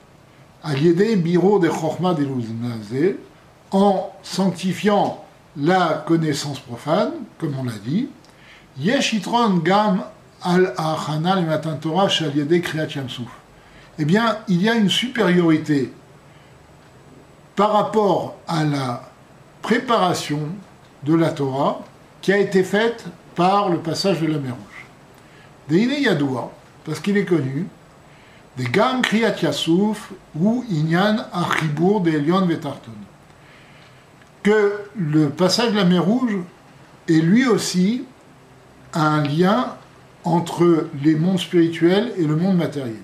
[0.63, 2.25] à l'idée biro de Chorma de
[3.71, 5.23] en sanctifiant
[5.57, 8.07] la connaissance profane, comme on l'a dit,
[8.77, 10.03] Yeshitron Gam
[10.41, 12.87] al Achana le Matan Torah Shaliede Kriyat
[13.97, 15.93] Eh bien, il y a une supériorité
[17.55, 19.08] par rapport à la
[19.61, 20.41] préparation
[21.03, 21.81] de la Torah
[22.21, 24.85] qui a été faite par le passage de la mer Rouge.
[25.69, 26.51] Deine Yadoua,
[26.83, 27.67] parce qu'il est connu,
[28.57, 32.91] des Gam Kriyat Yasuf ou Inyan Achibour de Elion Vetarton.
[34.43, 36.37] Que le passage de la mer Rouge
[37.07, 38.03] est lui aussi
[38.93, 39.75] un lien
[40.23, 42.95] entre les mondes spirituels et le monde matériel.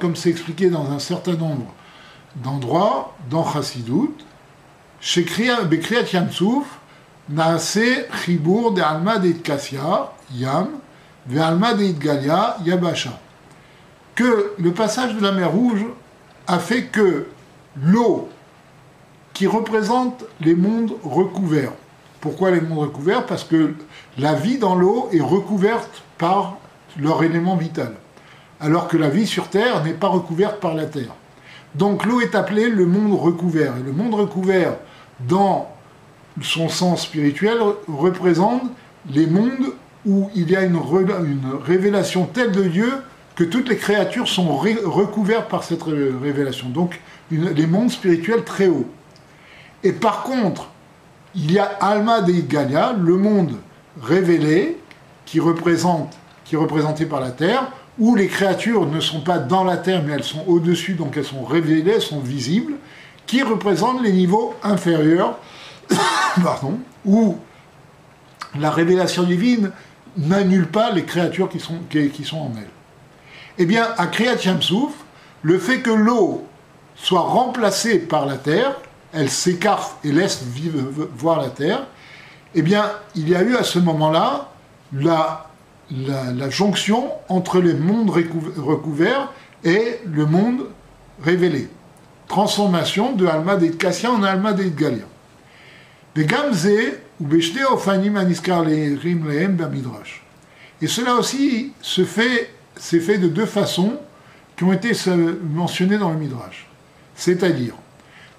[0.00, 1.74] Comme c'est expliqué dans un certain nombre
[2.36, 4.14] d'endroits, dans Chassidut,
[5.00, 5.24] chez
[5.68, 6.66] Bekriyat Yamsouf,
[7.28, 10.68] Naase Chibour de Alma de Kassia, Yam,
[11.28, 13.18] Galia Yabasha.
[14.14, 15.84] Que le passage de la mer Rouge
[16.46, 17.26] a fait que
[17.76, 18.28] l'eau
[19.32, 21.72] qui représente les mondes recouverts,
[22.20, 23.26] Pourquoi les mondes recouverts?
[23.26, 23.74] Parce que
[24.16, 26.56] la vie dans l'eau est recouverte par
[26.96, 27.94] leur élément vital,
[28.60, 31.14] alors que la vie sur Terre n'est pas recouverte par la Terre.
[31.74, 33.74] Donc l'eau est appelée le monde recouvert.
[33.78, 34.76] Et le monde recouvert,
[35.20, 35.70] dans
[36.40, 37.58] son sens spirituel,
[37.88, 38.62] représente
[39.10, 39.72] les mondes
[40.06, 40.78] où il y a une,
[41.64, 42.92] révélation telle de Dieu
[43.34, 46.68] que toutes les créatures sont recouvertes par cette révélation.
[46.68, 48.88] Donc les mondes spirituels très hauts.
[49.82, 50.68] Et par contre,
[51.34, 53.56] il y a Alma de Galia, le monde
[54.00, 54.78] révélé,
[55.26, 59.64] qui, représente, qui est représenté par la terre, où les créatures ne sont pas dans
[59.64, 62.74] la terre, mais elles sont au-dessus, donc elles sont révélées, elles sont visibles,
[63.26, 65.38] qui représente les niveaux inférieurs,
[66.42, 67.36] pardon, où
[68.58, 69.70] la révélation divine
[70.16, 72.68] n'annule pas les créatures qui sont, qui, sont en elle.
[73.58, 74.92] Eh bien, à Kriyat Yamsouf,
[75.42, 76.44] le fait que l'eau
[76.96, 78.76] soit remplacée par la terre,
[79.12, 80.44] elle s'écarte et laisse
[81.16, 81.86] voir la terre,
[82.54, 84.48] eh bien, il y a eu à ce moment-là
[84.92, 85.50] la,
[85.90, 89.32] la, jonction entre les mondes recouverts
[89.64, 90.66] et le monde
[91.22, 91.68] révélé.
[92.28, 95.04] Transformation de Alma de Kassia en Alma de Galia.
[100.80, 103.94] Et cela aussi se fait, c'est fait de deux façons
[104.56, 104.92] qui ont été
[105.52, 106.68] mentionnées dans le Midrash.
[107.14, 107.74] C'est-à-dire,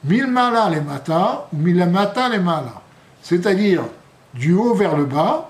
[0.05, 2.81] Milmala les mata ou milamata les mala.
[3.23, 3.83] C'est-à-dire
[4.33, 5.49] du haut vers le bas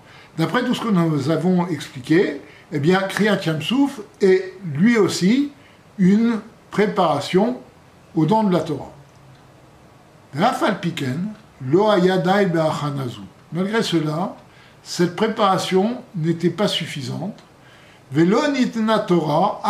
[0.41, 5.51] D'après tout ce que nous avons expliqué, eh bien, Kriyat Yamsouf est lui aussi
[5.99, 6.39] une
[6.71, 7.59] préparation
[8.15, 8.91] au don de la Torah.
[10.35, 11.27] Rafal Piken,
[13.53, 14.35] Malgré cela,
[14.81, 17.37] cette préparation n'était pas suffisante.
[18.11, 19.61] Torah,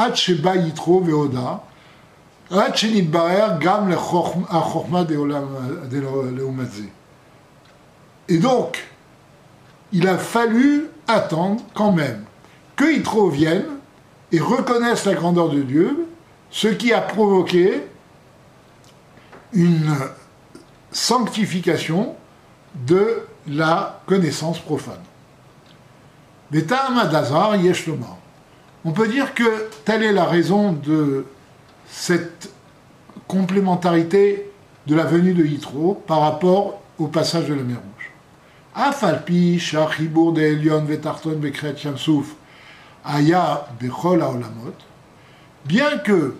[1.02, 1.64] Veoda,
[8.30, 8.91] et donc,
[9.94, 12.24] il a fallu attendre quand même
[12.76, 13.66] que Yitro vienne
[14.32, 16.08] et reconnaisse la grandeur de Dieu,
[16.50, 17.84] ce qui a provoqué
[19.54, 19.96] une
[20.92, 22.16] sanctification
[22.76, 25.02] de la connaissance profane.
[28.84, 31.26] On peut dire que telle est la raison de
[31.88, 32.52] cette
[33.28, 34.52] complémentarité
[34.88, 38.01] de la venue de Yitro par rapport au passage de la mer Rouge.
[38.76, 42.36] Afalpi, Shachibour de Elion, Vetarton, Bekret Yamsouf,
[43.04, 44.76] Aya, Bechol Aolamot,
[45.66, 46.36] bien que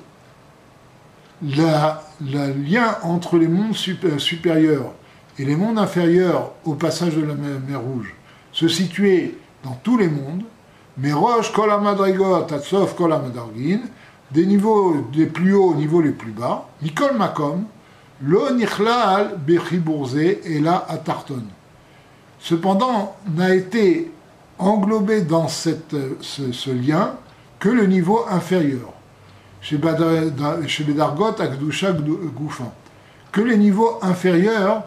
[1.42, 4.94] le lien entre les mondes supérieurs
[5.38, 8.14] et les mondes inférieurs au passage de la mer Rouge
[8.52, 10.44] se situait dans tous les mondes,
[10.98, 13.16] mais Roche, Kol Amadrigot, Tatsof, Kol
[14.32, 17.66] des niveaux des plus hauts aux niveaux les plus bas, Nicole Makom,
[18.22, 19.38] lo nichlal
[20.46, 21.44] et là à Tarton.
[22.42, 24.12] Cependant, n'a été
[24.58, 27.14] englobé dans ce, lien
[27.60, 28.94] que le niveau inférieur,
[29.62, 32.74] chez, les Dargot, Akdusha, Goufan,
[33.32, 34.84] que les niveaux inférieurs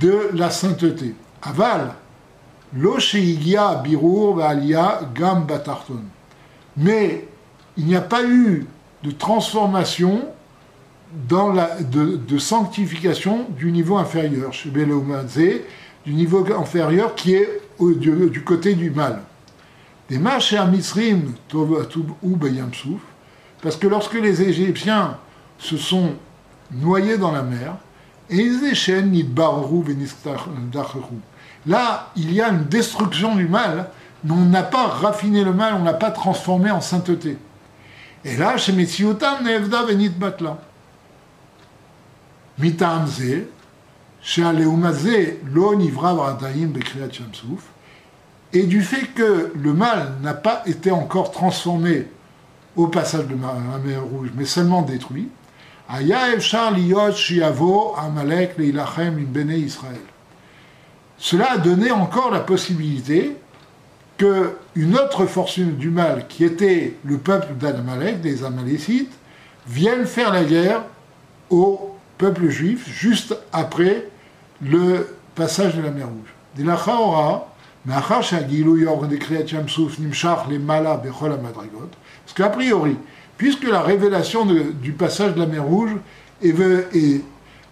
[0.00, 1.14] de la sainteté.
[1.42, 1.94] Aval,
[2.76, 6.02] lo sheigia birur alia gam batarton.
[6.76, 7.28] Mais
[7.76, 8.66] il n'y a pas eu
[9.04, 10.22] de transformation
[11.28, 14.70] de, sanctification du niveau inférieur, chez
[16.04, 19.22] du niveau inférieur qui est du, du côté du mal.
[20.08, 21.32] Des marches Misrim
[22.22, 23.00] ou Bayamsouf,
[23.62, 25.16] parce que lorsque les Égyptiens
[25.58, 26.12] se sont
[26.70, 27.76] noyés dans la mer,
[28.30, 29.60] et ils échènent euh,
[31.66, 33.90] Là, il y a une destruction du mal,
[34.22, 37.38] mais on n'a pas raffiné le mal, on n'a pas transformé en sainteté.
[38.24, 40.58] Et là, chez Metsiotam Nevda Venit Batla.
[42.58, 43.44] Mitamze,
[44.23, 47.13] שהלאום הזה לא נברא עדיין בקריאת
[48.51, 52.07] et du fait que le mal n'a pas été encore transformé
[52.75, 55.29] au passage de la mer Rouge, mais seulement détruit,
[55.87, 59.99] Aya Efshar Liyot Shiavo Amalek Leilachem Bene Israël.
[61.17, 63.35] Cela a donné encore la possibilité
[64.17, 69.13] qu'une autre force du mal, qui était le peuple d'Anamalek, des Amalécites,
[69.67, 70.83] vienne faire la guerre
[71.49, 74.05] au peuple juif juste après
[74.64, 76.32] le passage de la mer Rouge.
[82.24, 82.96] Parce qu'a priori,
[83.36, 85.90] puisque la révélation de, du passage de la mer Rouge
[86.42, 86.54] est,
[86.94, 87.24] est,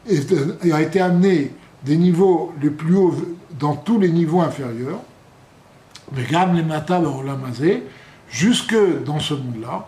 [0.09, 1.53] est, a été amenée
[1.85, 3.15] des niveaux les plus hauts
[3.59, 5.01] dans tous les niveaux inférieurs,
[6.15, 7.01] mais gam les mata
[8.29, 9.87] jusque dans ce monde-là,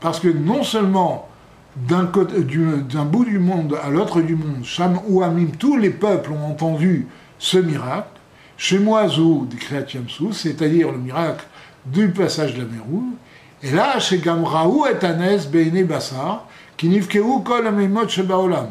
[0.00, 1.28] parce que non seulement
[1.76, 7.06] d'un bout du monde à l'autre du monde, Sham Amim, tous les peuples ont entendu
[7.38, 8.08] ce miracle,
[8.56, 11.44] chez Moazou des Yamsou, c'est-à-dire le miracle
[11.86, 13.14] du passage de la mer Rouge,
[13.62, 16.46] et là, chez Gamraou et Anes Beine Bassar,
[16.76, 18.68] qui nifkeu kol amimot shebaolam.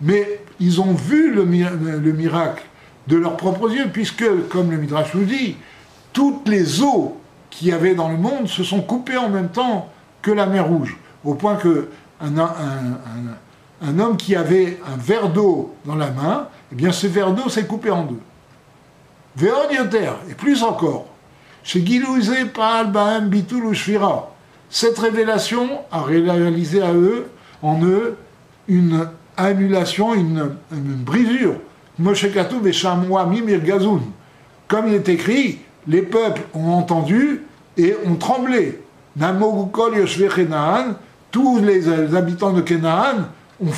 [0.00, 2.62] Mais ils ont vu le, le, miracle
[3.08, 5.56] de leurs propres yeux, puisque, comme le Midrash nous dit,
[6.12, 7.16] toutes les eaux
[7.50, 9.88] qu'il y avait dans le monde se sont coupées en même temps
[10.20, 11.88] que la mer Rouge, au point que
[12.20, 17.48] un, homme qui avait un verre d'eau dans la main, eh bien ce verre d'eau
[17.48, 18.20] s'est coupé en deux.
[19.36, 21.06] Véodioter, et plus encore,
[21.62, 24.30] chez Gilouze Paal Bahem Bitul Ushvira,
[24.70, 27.26] cette révélation a réalisé à eux,
[27.62, 28.16] en eux
[28.68, 31.56] une annulation, une, brisure.
[31.98, 34.02] Moshe Katou Mimir Gazoun.
[34.66, 37.42] Comme il est écrit, les peuples ont entendu
[37.76, 38.80] et ont tremblé.
[39.16, 40.96] Namogukol Yoshve Kenaan,
[41.34, 43.26] tous les habitants de Kenaan
[43.60, 43.72] ont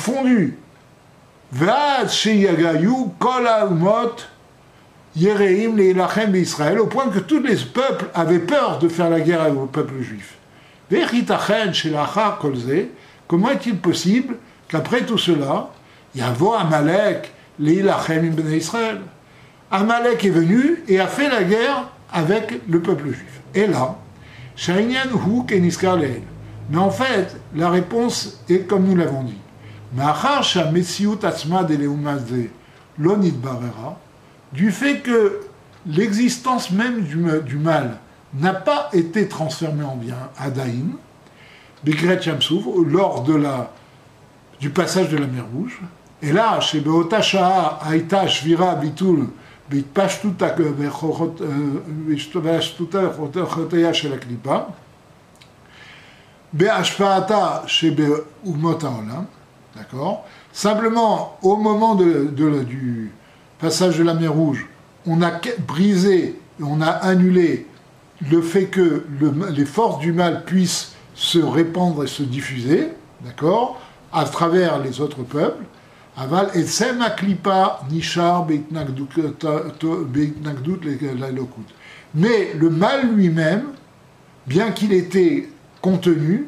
[5.75, 9.65] Leilachem Israël, au point que tous les peuples avaient peur de faire la guerre au
[9.65, 10.35] peuple juif.
[13.27, 14.35] Comment est-il possible
[14.67, 15.71] qu'après tout cela,
[16.13, 19.01] il y a Amalek Leilachem Ibn Israël?
[19.71, 23.41] Amalek est venu et a fait la guerre avec le peuple juif.
[23.55, 23.95] Et là,
[24.55, 26.21] Shainyan Hu Keniskarleel.
[26.69, 29.37] Mais en fait, la réponse est comme nous l'avons dit.
[34.53, 35.39] Du fait que
[35.85, 37.97] l'existence même du, mal
[38.33, 40.97] n'a pas été transformée en bien à Daïm,
[42.85, 43.25] lors
[44.59, 45.79] du passage de la mer Rouge,
[46.21, 47.21] et là, chez Beota
[47.81, 49.27] Aïta Shvira Bitul,
[49.69, 51.35] Bitpashtuta Bechorot,
[56.53, 59.25] Be'ashpaata chez Be'umotaolam.
[59.75, 60.25] D'accord?
[60.51, 63.11] Simplement, au moment du
[63.59, 64.67] passage de la mer Rouge,
[65.05, 65.31] on a
[65.67, 67.67] brisé, on a annulé
[68.29, 69.05] le fait que
[69.55, 72.89] les forces du mal puissent se répandre et se diffuser,
[73.21, 73.79] d'accord?
[74.11, 75.63] À travers les autres peuples.
[76.15, 79.05] Aval et Semaklipa Nishar Beitnagdut
[82.15, 83.65] Mais le mal lui-même,
[84.47, 85.49] bien qu'il était
[85.81, 86.47] contenu,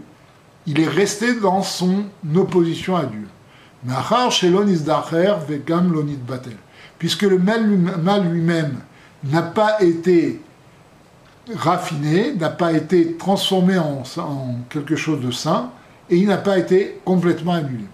[0.68, 2.06] il est resté dans son
[2.36, 3.28] opposition à Dieu.
[6.98, 8.78] Puisque le mal lui-même
[9.24, 10.42] n'a pas été
[11.56, 14.04] raffiné, n'a pas été transformé en,
[14.70, 15.72] quelque chose de saint,
[16.10, 17.86] et il n'a pas été complètement annulé.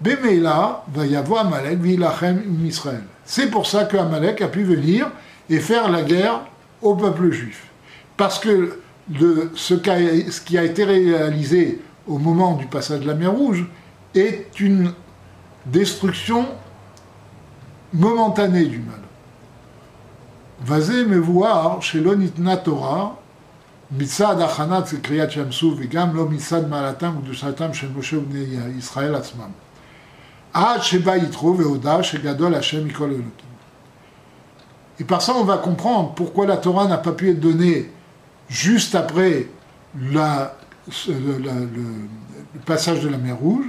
[0.00, 3.02] Bemeila va y avoir Amalek, Vilachem, Israël.
[3.24, 5.10] C'est pour ça que Amalek a pu venir
[5.48, 6.40] et faire la guerre
[6.80, 7.68] au peuple juif.
[8.16, 8.78] Parce que
[9.08, 13.66] de ce, qui a été réalisé au moment du passage de la mer Rouge
[14.14, 14.92] est une
[15.66, 16.46] destruction
[17.92, 19.00] momentanée du mal.
[20.64, 23.18] Vazé me voir chez l'onitna Torah,
[23.90, 29.50] mitzad achanat kriyat shamsu vegam lo mitzad malatam gdushatam shel Moshe bnei Israël atzmam.
[30.54, 33.48] Ah, Ad sheba yitro veoda shegadol Hashem mikol elokim.
[35.00, 37.90] Et par ça, on va comprendre pourquoi la Torah n'a pas pu être donnée
[38.52, 39.46] juste après
[39.98, 40.46] le,
[42.66, 43.64] passage de la mer Rouge,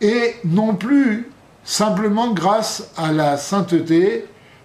[0.00, 1.28] et non plus
[1.64, 4.24] simplement grâce à la sainteté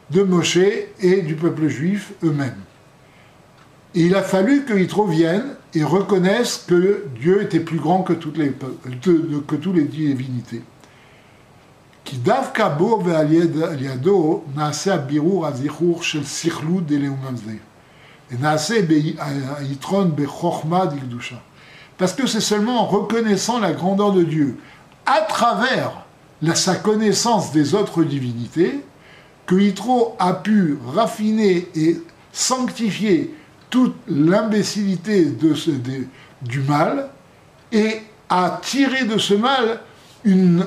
[0.10, 0.58] de Moshe
[1.00, 2.58] et du peuple juif eux-mêmes.
[3.94, 8.54] Il a fallu qu'ils reviennent et reconnaissent que Dieu était plus grand que toutes les,
[9.84, 10.62] divinités.
[21.98, 24.58] Parce que c'est seulement en reconnaissant la grandeur de Dieu,
[25.06, 26.06] à travers
[26.42, 28.84] la, sa connaissance des autres divinités,
[29.46, 32.02] que Yitro a pu raffiner et
[32.32, 33.36] sanctifier
[33.70, 35.28] toute l'imbécilité
[36.42, 37.10] du mal
[37.72, 39.82] et a tiré de ce mal
[40.24, 40.66] une,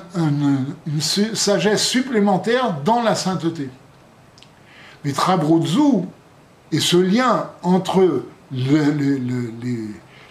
[1.01, 3.71] sagesse supplémentaire dans la sainteté.
[5.05, 6.07] Mais Trabrozou
[6.75, 8.01] et ce lien entre
[8.51, 9.21] le, le,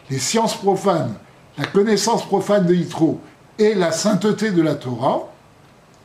[0.10, 1.14] les, sciences profanes,
[1.58, 3.22] la connaissance profane de Yitro
[3.58, 5.30] et la sainteté de la Torah,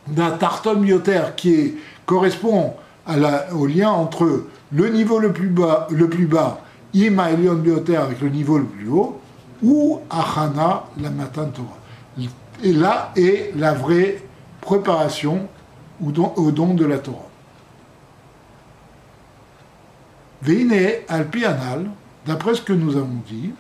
[0.07, 1.74] d'un tartom yoter qui
[2.07, 2.74] correspond
[3.53, 6.61] au lien entre le niveau le plus bas, le plus bas,
[6.95, 9.20] Ima Elion Bioter avec le niveau le plus haut,
[9.61, 12.28] ou Achana la Matan Torah.
[12.62, 14.22] Et là est la vraie
[14.61, 15.49] préparation
[16.01, 16.12] au
[16.53, 17.27] don, de la Torah.
[20.43, 21.91] Veine Alpi Anal,
[22.26, 23.51] d'après ce que nous avons dit,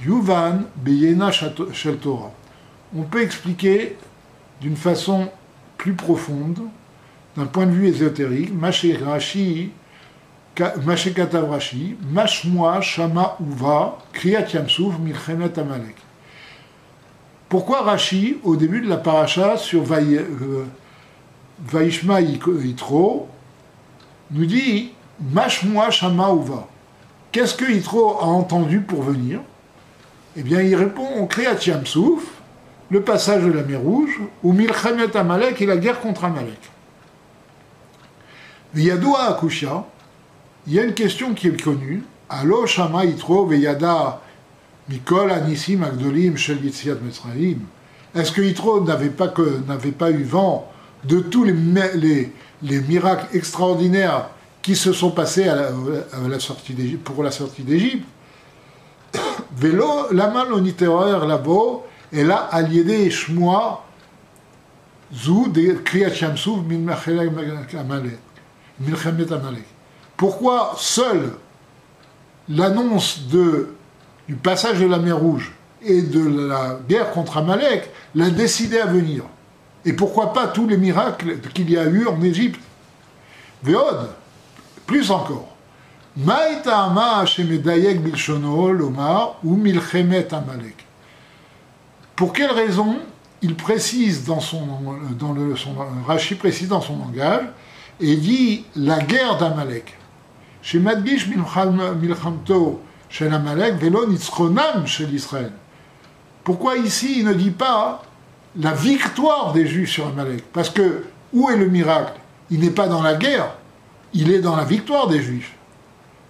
[0.00, 2.32] Yuvan Beyena Shel Torah.
[2.96, 3.96] On peut expliquer
[4.60, 5.28] d'une façon
[5.76, 6.60] plus profonde,
[7.36, 9.70] d'un point de vue ésotérique, Maché Rashi,
[10.84, 15.96] Maché Katav Rashi, Mashmoa Shama Uva, Kriyat Yamsouf, Milchemet Amalek.
[17.48, 20.64] Pourquoi Rashi, au début de la paracha sur euh,
[21.66, 23.28] Vaishma Yitro,
[24.30, 26.68] nous dit Mashmoa Shama Uva
[27.32, 29.40] Qu'est-ce que Yitro a entendu pour venir?
[30.36, 32.22] Eh bien, il répond on Kriyat Yamsouf,
[32.90, 36.60] le passage de la mer Rouge, ou Milchemet Amalek et la guerre contre Amalek.
[38.74, 39.86] Viyadoua Akusha,
[40.66, 42.02] il y a une question qui est connue.
[42.28, 44.20] Allo Shama Yitro Veyada
[44.88, 47.60] Mikol Anissim Agdolim Shel Yitziat Mitzrayim.
[48.14, 50.70] Est-ce que Yitro n'avait pas, eu vent
[51.04, 54.28] de tous les miracles extraordinaires
[54.62, 55.50] qui se sont passés
[57.04, 58.06] pour la sortie d'Égypte.
[62.14, 63.84] Et là, Aliédé et Shmoa,
[65.14, 65.52] Zou,
[65.84, 68.18] Kriyat Shamsou, Min Amalek.
[70.16, 71.32] Pourquoi seule
[72.48, 75.52] l'annonce du passage de la mer Rouge
[75.82, 79.24] et de la guerre contre Amalek l'a décidé à venir?
[79.84, 82.60] Et pourquoi pas tous les miracles qu'il y a eu en Égypte?
[83.62, 84.08] Véod,
[84.92, 85.48] plus encore.
[92.16, 92.96] Pour quelle raison
[93.40, 94.60] il précise dans son,
[95.18, 95.70] dans le, son
[96.06, 97.46] Rashi précise dans son langage
[98.00, 99.96] et dit la guerre d'Amalek.
[100.60, 105.52] Chez Milchamto, chez l'Amalek, Velo Nitzronam chez l'Israël.
[106.44, 108.02] Pourquoi ici il ne dit pas
[108.56, 110.44] la victoire des Juifs sur Amalek?
[110.52, 112.20] Parce que où est le miracle?
[112.50, 113.54] Il n'est pas dans la guerre,
[114.14, 115.52] il est dans la victoire des Juifs.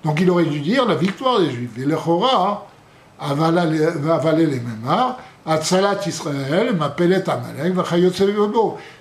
[0.05, 1.79] Donc il aurait dû dire la victoire des Juifs.
[1.79, 2.67] Et le Chora
[3.19, 7.75] avalé les Memar, Atzalat Israël, m'appelait Amalek,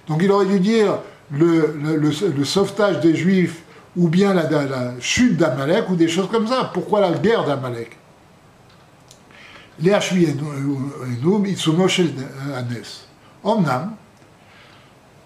[0.08, 1.00] Donc il aurait dû dire
[1.32, 3.64] le, sauvetage des Juifs
[3.96, 4.46] ou bien la,
[5.00, 6.72] chute d'Amalek ou des choses comme ça.
[6.74, 7.98] Pourquoi la guerre d'Amalek?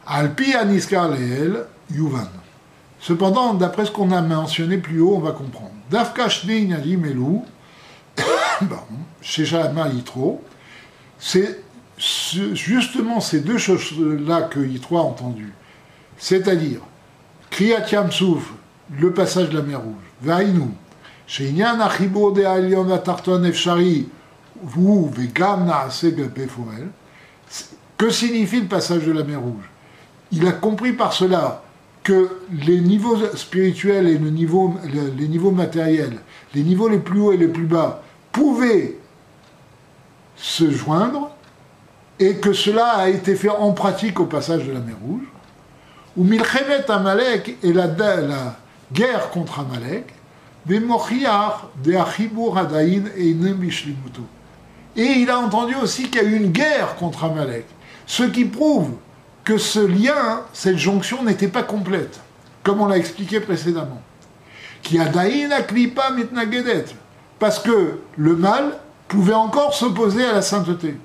[0.07, 2.29] Alpi Aniskar Leel, Yuvan.
[2.99, 5.71] Cependant, d'après ce qu'on a mentionné plus haut, on va comprendre.
[5.89, 7.39] Dafka Shnei Melu,
[9.21, 10.41] chez Shalama Yitro,
[11.19, 11.61] c'est
[11.97, 15.53] justement ces deux choses-là que Yitro a entendues.
[16.17, 16.79] C'est-à-dire
[17.49, 18.53] Kriyat Yamsouf,
[18.99, 20.69] le passage de la mer Rouge, Vainu,
[21.27, 24.07] Sheinyan Achibo de Alion Atarton Efshari,
[24.61, 25.71] vous, Vegam
[27.97, 29.69] que signifie le passage de la mer Rouge?
[30.31, 31.63] Il a compris par cela
[32.05, 34.75] que les niveaux spirituels et le niveau,
[35.17, 36.19] les niveaux matériels,
[36.53, 38.99] les niveaux les plus hauts et les plus bas, pouvaient
[40.37, 41.31] se joindre
[42.19, 45.25] et que cela a été fait en pratique au passage de la mer Rouge
[46.15, 48.55] ou Milchemet Amalek et la, la
[48.93, 50.13] guerre contre Amalek,
[50.67, 53.35] de Achibur Adain et
[54.95, 57.65] Et il a entendu aussi qu'il y a eu une guerre contre Amalek,
[58.05, 58.91] ce qui prouve
[59.45, 62.19] que ce lien, cette jonction n'était pas complète,
[62.63, 64.01] comme on l'a expliqué précédemment.
[67.39, 68.77] Parce que le mal
[69.07, 70.97] pouvait encore s'opposer à la sainteté.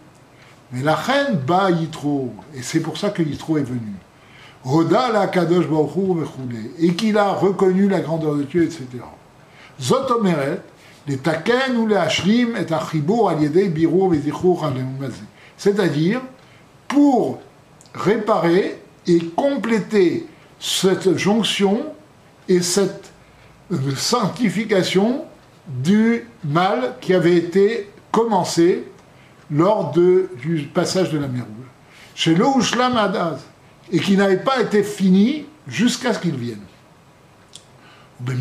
[0.72, 3.92] Mais la reine bat Yitro, et c'est pour ça que Yitro est venu.
[6.78, 8.86] Et qu'il a reconnu la grandeur de Dieu, etc.
[9.80, 10.62] Zotomeret,
[11.06, 11.96] les taken ou les
[13.56, 14.12] et biro
[15.56, 16.20] C'est-à-dire,
[16.88, 17.40] pour
[17.94, 20.26] réparer et compléter
[20.58, 21.86] cette jonction
[22.48, 23.10] et cette
[23.72, 25.24] euh, sanctification
[25.66, 28.84] du mal qui avait été commencé
[29.50, 31.66] lors du passage de la mer Rouge.
[32.14, 33.40] Chez l'Ouchlam Adaz,
[33.92, 36.60] et qui n'avait pas été fini jusqu'à ce qu'il vienne.
[38.26, 38.36] Et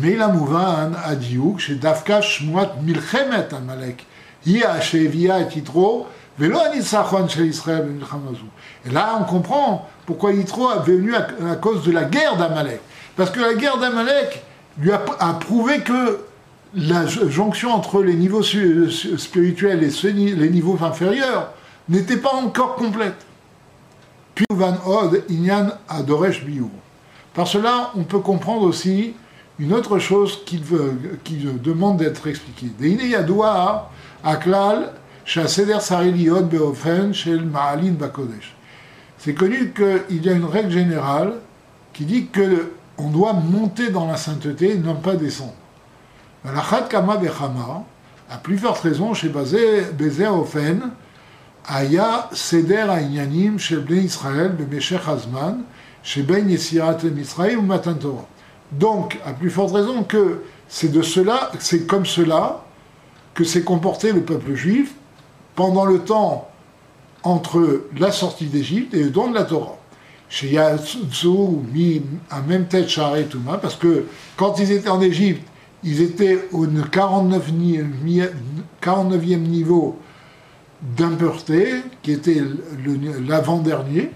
[8.90, 12.80] là, on comprend pourquoi Yitro est venu à, cause de la guerre d'Amalek.
[13.16, 14.42] Parce que la guerre d'Amalek
[14.78, 14.98] lui a,
[15.34, 16.20] prouvé que
[16.74, 21.50] la jonction entre les niveaux spirituels et les niveaux inférieurs
[21.88, 23.26] n'était pas encore complète
[24.34, 24.46] Puis.
[27.34, 29.14] Par cela, on peut comprendre aussi
[29.58, 30.60] une autre chose qui,
[31.62, 32.70] demande d'être expliquée.
[35.26, 35.66] C'est
[39.34, 41.32] connu qu'il y a une règle générale
[41.92, 45.54] qui dit que on doit monter dans la sainteté et non pas descendre.
[46.44, 47.84] La kama bechama,
[48.30, 50.90] à plus forte raison, chez Bezer Ofen,
[51.66, 55.62] Aya Seder Ainyanim chez Bnei Israël, Bemeshech Hazman,
[56.02, 58.26] chez Ben Yesirat Israël ou Matan Torah.
[58.72, 62.64] Donc, à plus forte raison que c'est de cela, c'est comme cela
[63.34, 64.94] que s'est comporté le peuple juif
[65.54, 66.48] pendant le temps
[67.22, 69.76] entre la sortie d'Égypte et le don de la Torah.
[70.28, 70.58] Chez
[71.72, 75.42] mis à même tête Share Touma, parce que quand ils étaient en Égypte,
[75.82, 79.98] ils étaient au 49e niveau
[80.96, 82.40] d'impureté, qui était
[83.26, 84.10] l'avant-dernier,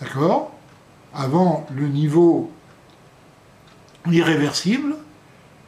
[0.00, 0.50] d'accord
[1.14, 2.50] Avant le niveau
[4.10, 4.96] irréversible.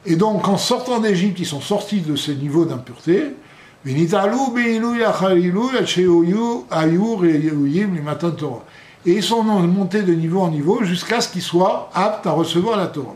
[0.07, 3.31] Et donc, en sortant d'Égypte, ils sont sortis de ce niveau d'impureté.
[3.87, 3.93] Et
[9.07, 12.87] ils sont montés de niveau en niveau jusqu'à ce qu'ils soient aptes à recevoir la
[12.87, 13.15] Torah.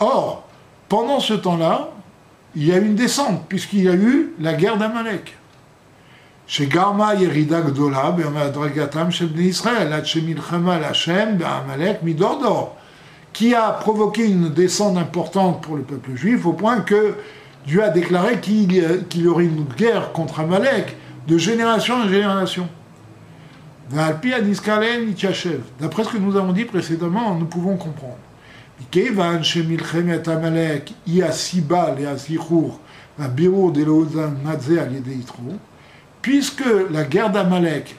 [0.00, 0.44] Or,
[0.88, 1.88] pendant ce temps-là,
[2.54, 5.36] il y a eu une descente, puisqu'il y a eu la guerre d'Amalek.
[6.46, 9.90] Chez Garma Yerida Gdola, Be'amadragatam Shel Israël,
[10.22, 12.76] Milchema Lachem, Be'amalek Midordor
[13.34, 17.16] qui a provoqué une descente importante pour le peuple juif, au point que
[17.66, 22.68] Dieu a déclaré qu'il y aurait une guerre contre Amalek de génération en génération.
[23.90, 24.30] D'après
[26.04, 28.16] ce que nous avons dit précédemment, nous pouvons comprendre.
[36.24, 37.96] Puisque la guerre d'Amalek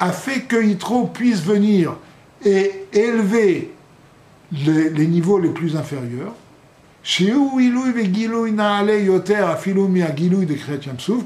[0.00, 1.94] a fait que Yitro puisse venir
[2.42, 3.70] et élever
[4.50, 6.32] les, niveaux les plus inférieurs,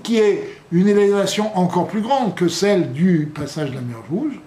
[0.03, 0.42] qui est
[0.72, 4.40] une élévation encore plus grande que celle du passage de la mer Rouge,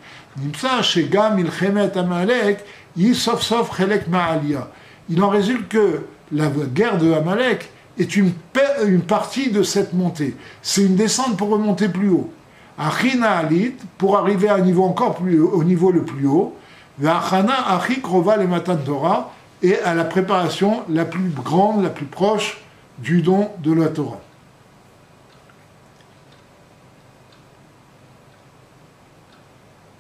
[5.10, 6.02] il en résulte que
[6.34, 8.34] la guerre de Amalek est une,
[8.86, 10.36] une partie de cette montée.
[10.62, 12.32] C'est une descente pour remonter plus haut.
[12.78, 16.56] Alit, pour arriver à un niveau encore plus au niveau le plus haut,
[19.64, 22.62] et à la préparation la plus grande, la plus proche
[22.98, 24.20] du don de la Torah.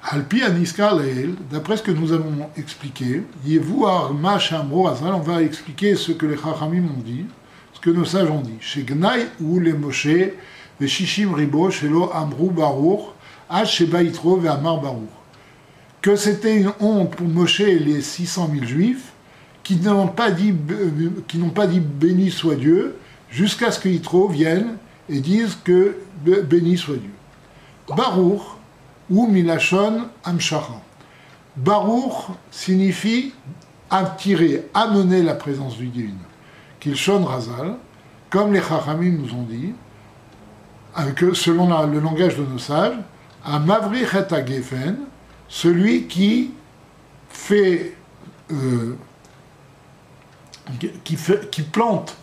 [0.05, 0.99] Alpi Aniskar
[1.49, 7.25] d'après ce que nous avons expliqué, on va expliquer ce que les Chachamim ont dit,
[7.84, 8.57] que nos sages ont dit.
[8.61, 10.07] Chez Gnai ou les Moshe,
[10.79, 12.51] les Shishim Ribo, chez Lo Amrou
[13.51, 15.09] H chez Baitro, Amar Baruch
[16.03, 19.13] que c'était une honte pour Moshe et les 600 000 juifs
[19.63, 20.53] qui n'ont pas dit,
[21.29, 22.97] qui n'ont pas dit béni soit Dieu
[23.31, 24.75] jusqu'à ce que Yitro vienne
[25.07, 27.95] et dise que béni soit Dieu.
[27.95, 28.41] Baruch
[29.09, 30.81] ou Milachon Amshara.
[31.55, 33.34] Baruch signifie
[33.89, 36.11] attirer, amener la présence du divin.
[36.84, 37.77] Kilshon Razal,
[38.29, 39.73] comme les Chachamim nous ont dit,
[41.34, 42.97] selon le langage de nos sages,
[43.45, 44.07] à Mavri et
[45.47, 46.51] celui qui
[47.29, 47.95] fait,
[48.51, 48.97] euh,
[51.05, 52.17] qui, fait qui plante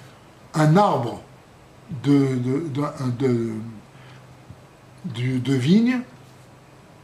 [0.53, 1.23] un arbre
[2.03, 3.53] de, de,
[5.39, 6.01] de, vigne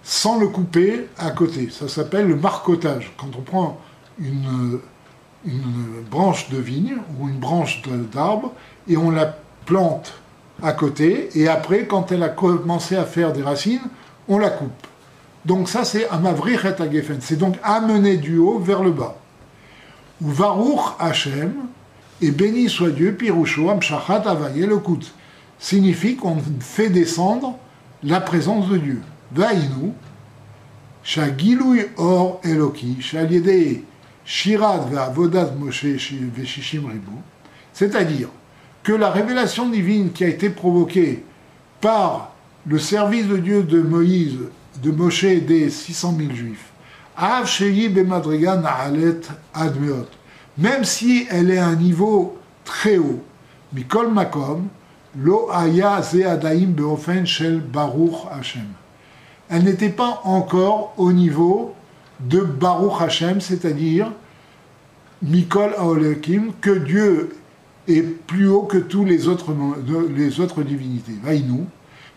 [0.02, 1.70] sans le couper à côté.
[1.70, 3.14] Ça s'appelle le marcotage.
[3.16, 3.80] Quand on prend
[4.18, 4.78] une,
[5.46, 7.82] une branche de vigne ou une branche
[8.12, 8.52] d'arbre
[8.88, 10.14] et on la plante
[10.62, 13.88] à côté, et après, quand elle a commencé à faire des racines,
[14.28, 14.86] on la coupe.
[15.44, 17.18] Donc ça, c'est Amavri Gefen.
[17.20, 19.16] C'est donc amener du haut vers le bas.
[20.22, 21.52] Ou Varuch Hashem,
[22.22, 24.66] et béni soit Dieu, Pirusho, Amshachat Avaye.
[25.58, 27.58] Signifie qu'on fait descendre
[28.02, 29.02] la présence de Dieu.
[29.32, 29.92] Vainu,
[31.02, 33.82] Shagilui Or Eloki, Shaliede
[35.58, 35.86] Moshe.
[37.72, 38.28] C'est-à-dire
[38.82, 41.24] que la révélation divine qui a été provoquée
[41.80, 42.32] par
[42.66, 44.38] le service de Dieu de Moïse
[44.82, 46.72] de Moshe des 600 000 juifs.
[50.58, 53.22] Même si elle est à un niveau très haut.
[53.72, 54.66] Mikol Makom,
[55.16, 56.00] Lo Aya
[56.66, 58.66] Beofen Shel Baruch Hashem.
[59.48, 61.75] Elle n'était pas encore au niveau
[62.20, 64.12] de Baruch Hashem, c'est-à-dire
[65.22, 67.36] Mikol Aolekim, que Dieu
[67.88, 69.54] est plus haut que tous les autres,
[70.14, 71.14] les autres divinités.
[71.22, 71.66] Vaïnou,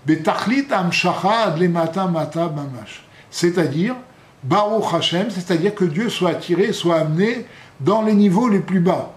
[0.06, 3.06] Betachlit Amshacha Adlemata Mata Bamash.
[3.30, 3.96] C'est-à-dire,
[4.44, 7.46] Baruch Hashem, c'est-à-dire que Dieu soit attiré, soit amené
[7.80, 9.14] dans les niveaux les plus bas.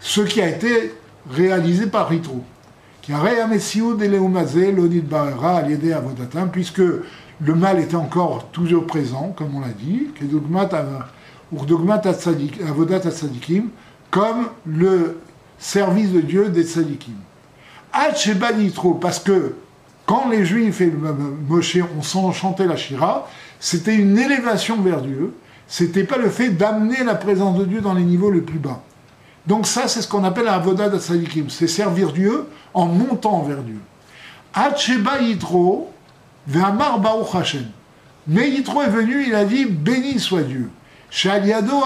[0.00, 0.94] Ce qui a été
[1.30, 2.42] réalisé par Ritro.
[6.52, 6.82] Puisque
[7.40, 10.08] le mal était encore toujours présent, comme on l'a dit,
[14.10, 15.20] comme le
[15.58, 17.14] service de Dieu des tzadikim.
[19.00, 19.54] Parce que
[20.06, 20.92] quand les Juifs et
[21.48, 21.76] Moshe
[22.16, 23.28] ont chanté la Shira,
[23.60, 25.34] c'était une élévation vers Dieu,
[25.66, 28.82] c'était pas le fait d'amener la présence de Dieu dans les niveaux les plus bas.
[29.46, 33.62] Donc ça, c'est ce qu'on appelle un avodat tzadikim, c'est servir Dieu en montant vers
[33.62, 33.78] Dieu.
[34.54, 35.92] Hacheba Yitro,
[36.48, 37.66] Ve'amar Baruch Hashem.
[38.26, 40.70] Mais Yitro est venu, il a dit, béni soit Dieu.
[41.10, 41.82] Shaliado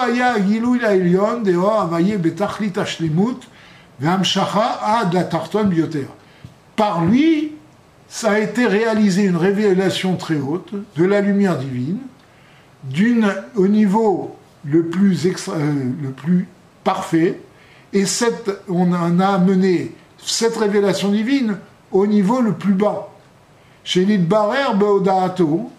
[5.30, 5.70] tarton.
[6.74, 7.52] Par lui,
[8.08, 11.98] ça a été réalisé une révélation très haute de la lumière divine,
[13.54, 16.46] au niveau le plus, euh, le plus
[16.84, 17.40] parfait,
[17.92, 21.56] et cette, on a amené cette révélation divine
[21.90, 23.11] au niveau le plus bas.
[23.84, 25.70] Chez Lidbarer Beodaato,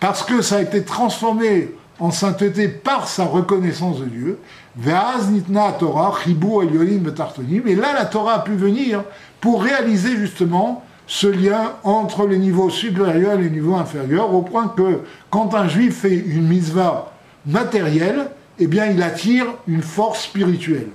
[0.00, 4.38] parce que ça a été transformé en sainteté par sa reconnaissance de Dieu,
[4.76, 9.02] Veaz Nitna Torah, Chibou Eliolim Tartonim, et là la Torah a pu venir
[9.40, 14.68] pour réaliser justement ce lien entre les niveaux supérieurs et les niveaux inférieurs, au point
[14.68, 15.00] que
[15.30, 17.12] quand un juif fait une mitzvah
[17.46, 20.90] matérielle, eh bien il attire une force spirituelle.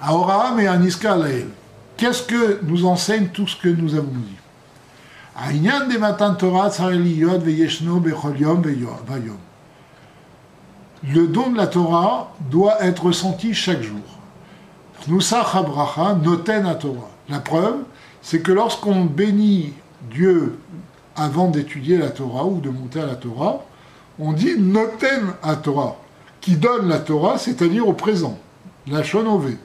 [0.00, 1.16] Abraham et Aniska
[1.96, 4.36] Qu'est-ce que nous enseigne tout ce que nous avons dit?
[11.04, 14.00] Le don de la Torah doit être ressenti chaque jour.
[15.08, 17.10] noten Torah.
[17.28, 17.76] La preuve,
[18.22, 19.74] c'est que lorsqu'on bénit
[20.10, 20.58] Dieu
[21.14, 23.62] avant d'étudier la Torah ou de monter à la Torah,
[24.18, 25.96] on dit noten à Torah,
[26.40, 28.38] qui donne la Torah, c'est-à-dire au présent,
[28.86, 29.58] la shonové.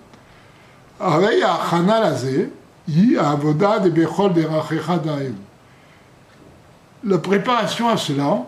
[7.03, 8.45] La préparation à cela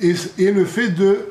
[0.00, 1.30] est, le fait de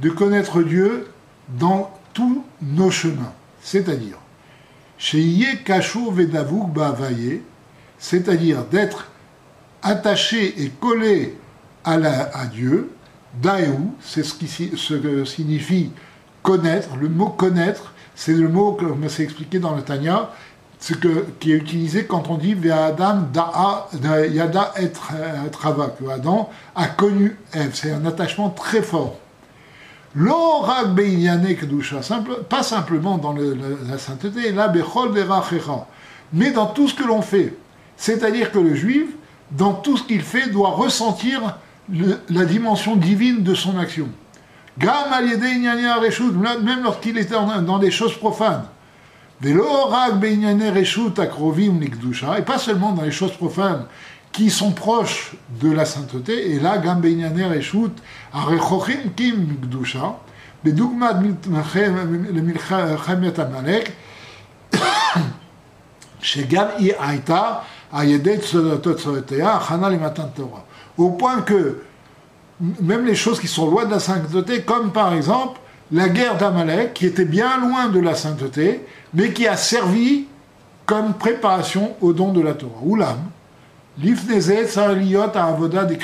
[0.00, 1.08] de connaître Dieu
[1.48, 3.32] dans tous nos chemins.
[3.62, 4.18] C'est-à-dire,
[7.98, 9.10] c'est-à-dire d'être
[9.82, 11.36] attaché et collé
[11.84, 12.90] à, Dieu,
[13.42, 15.90] Daehu, c'est ce, qui, ce que signifie
[16.42, 16.96] connaître.
[16.96, 20.30] Le mot connaître, c'est le mot que c'est expliqué dans le Tanya,
[20.84, 20.92] ce
[21.40, 23.88] qui est utilisé quand on dit Adam da'a
[24.26, 24.92] yada et
[25.50, 27.70] trava, que Adam a connu Ève.
[27.72, 29.16] C'est un attachement très fort.
[30.14, 30.94] L'orak
[31.58, 32.00] kedusha,
[32.50, 35.10] pas simplement dans la sainteté, la bechol
[36.34, 37.56] mais dans tout ce que l'on fait.
[37.96, 39.08] C'est-à-dire que le juif,
[39.52, 41.56] dans tout ce qu'il fait, doit ressentir
[41.88, 44.10] la dimension divine de son action.
[44.78, 44.90] Même
[46.82, 48.64] lorsqu'il était dans des choses profanes
[49.43, 49.53] Et
[52.41, 53.85] pas seulement dans les choses profanes
[54.31, 55.31] qui sont proches
[55.61, 57.93] de la sainteté, et là, Gam Beinyane Reshut,
[58.33, 60.17] Arechochim Kim Gdusha,
[60.63, 61.15] בדוגמת
[62.29, 63.91] למלחמת עמלק,
[66.21, 67.53] שגם היא הייתה
[67.91, 68.35] על ידי
[68.81, 70.59] תוצאותיה הכנה למתן תורה
[70.99, 71.81] au point que
[72.81, 75.59] même les choses qui sont loin de la sainteté, comme par exemple
[75.91, 80.26] la guerre d'Amalek, qui était bien loin de la sainteté, mais qui a servi
[80.86, 82.80] comme préparation au don de la Torah.
[82.82, 83.18] Oulam,
[83.98, 85.98] l'ifnezet saraliot à avoda des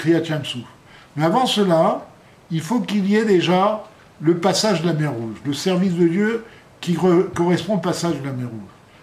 [1.17, 2.07] Mais avant cela,
[2.51, 3.85] il faut qu'il y ait déjà
[4.21, 6.45] le passage de la mer Rouge, le service de Dieu
[6.81, 6.97] qui
[7.35, 8.61] correspond au passage de la mer Rouge.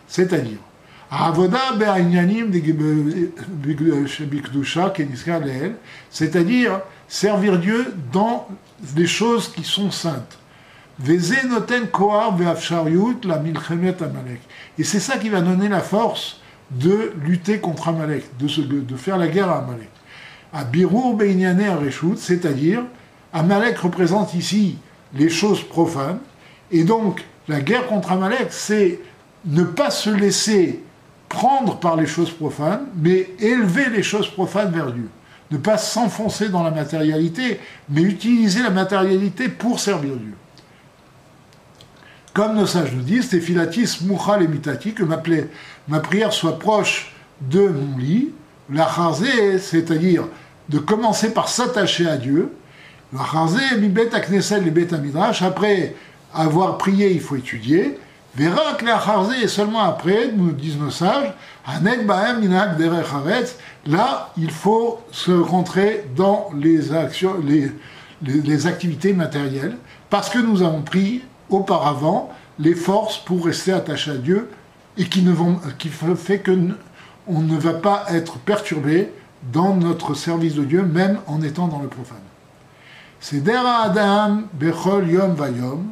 [0.08, 0.58] C'est-à-dire,
[6.10, 8.48] c'est-à-dire servir Dieu dans
[8.80, 10.38] des choses qui sont saintes.
[11.00, 11.20] Et
[14.84, 16.42] c'est ça qui va donner la force
[16.72, 19.90] de lutter contre Amalek, de, faire la guerre à Amalek.
[20.72, 21.16] Birur
[22.18, 22.84] c'est-à-dire,
[23.32, 24.78] Amalek représente ici
[25.14, 26.20] les choses profanes,
[26.72, 29.00] et donc la guerre contre Amalek, c'est
[29.46, 30.84] ne pas se laisser
[31.30, 35.10] prendre par les choses profanes, mais élever les choses profanes vers Dieu.
[35.52, 40.34] Ne pas s'enfoncer dans la matérialité, mais utiliser la matérialité pour servir Dieu.
[42.38, 45.20] Comme nos sages nous disent, filatis mouchal et mitati, que ma,
[45.88, 47.12] ma prière soit proche
[47.42, 48.30] de mon lit,
[48.72, 48.88] la
[49.58, 50.26] c'est-à-dire
[50.70, 52.54] de commencer par s'attacher à Dieu.
[55.42, 55.96] Après
[56.32, 57.98] avoir prié, il faut étudier.
[58.36, 61.34] Verra que et seulement après, nous disent nos sages,
[63.88, 67.72] là, il faut se rentrer dans les, actions, les,
[68.22, 69.76] les, activités matérielles,
[70.12, 72.30] parce que nous avons pris auparavant
[72.60, 74.50] les forces pour rester attachés à Dieu
[74.98, 76.58] et qui, ne vont, qui fait que
[77.28, 79.12] on ne va pas être perturbé
[79.52, 82.18] dans notre service de Dieu, même en étant dans le profane.
[83.20, 85.86] C'est Dera Adam Bechol Yom Vayom,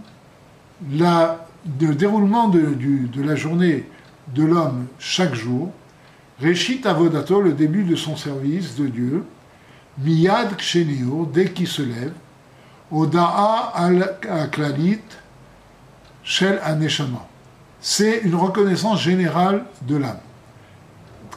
[0.92, 3.86] le déroulement de, de la journée
[4.34, 5.72] de l'homme chaque jour,
[6.40, 9.24] Réchit Avodato, le début de son service de Dieu,
[10.00, 12.12] Miyad Kshenio, dès qu'il se lève,
[12.92, 15.02] Oda'a al-Klalit,
[16.26, 17.26] Shel Aneshama.
[17.80, 20.18] C'est une reconnaissance générale de l'âme.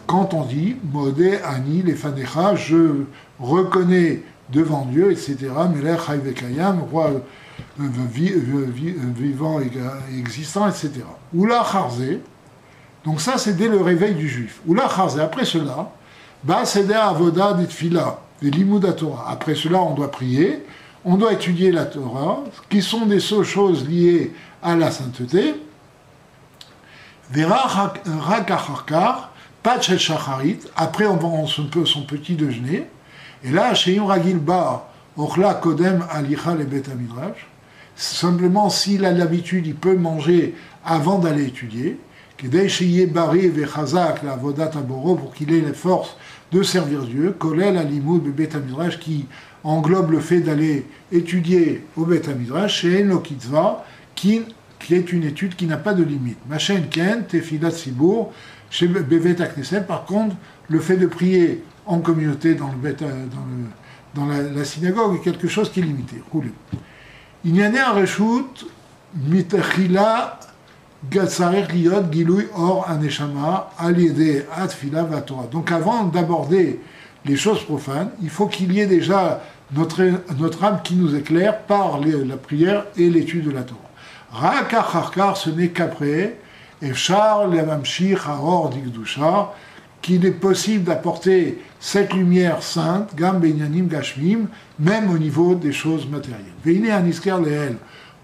[0.06, 3.04] Quand on dit Modé Ani Lefanecha, je
[3.38, 5.36] reconnais devant Dieu, etc.,
[5.74, 7.10] Melech Hayvekayam, roi
[7.78, 9.70] vivant et
[10.18, 10.92] existant, etc.
[11.34, 12.02] Oula Charze,
[13.04, 14.60] donc ça c'est dès le réveil du juif.
[14.66, 15.90] Oula Charze, après cela,
[16.42, 18.20] Ba Seder Avoda Ditfila,
[18.96, 19.30] Torah.
[19.30, 20.64] Après cela, on doit prier,
[21.08, 25.54] on doit étudier la Torah, qui sont des choses liées à la sainteté.
[27.30, 29.32] Vera Rakacharkar,
[29.62, 32.86] Pachel Shacharit, après on prend son, petit déjeuner,
[33.42, 36.82] et là, chez Ragil Bar, Ochla Kodem Alicha le Bet
[37.96, 40.54] simplement s'il a l'habitude, il peut manger
[40.84, 41.98] avant d'aller étudier,
[42.36, 42.50] pour
[45.34, 46.16] qu'il ait les forces
[46.52, 48.50] de servir Dieu, Kolel Alimud Bet
[49.00, 49.26] qui
[49.64, 53.84] englobe le fait d'aller étudier au Bet Midrash, chez Enokitzva,
[54.14, 54.42] qui,
[54.78, 56.38] qui est une étude qui n'a pas de limite.
[56.48, 58.32] Machen Ken, Tefilat Sibour,
[58.70, 60.36] chez Bevet Knesset, par contre,
[60.68, 63.66] le fait de prier en communauté dans, le, dans, le,
[64.14, 66.16] dans la, synagogue est quelque chose qui est limité.
[67.44, 68.66] Il y en a un reshut,
[69.14, 70.38] mitachila
[71.10, 75.46] gilui or aneshama aliede atfila vatora.
[75.50, 76.80] Donc avant d'aborder
[77.28, 80.02] les choses profanes, il faut qu'il y ait déjà notre,
[80.38, 83.80] notre âme qui nous éclaire par la prière et l'étude de la Torah.
[84.32, 86.38] Rakar harkar, ce n'est qu'après,
[86.80, 89.52] et char lamamshir haor digdusha,
[90.00, 94.46] qu'il est possible d'apporter cette lumière sainte, gam benyanim gashmim,
[94.78, 96.44] même au niveau des choses matérielles.
[96.64, 97.76] Veine anisker lehel,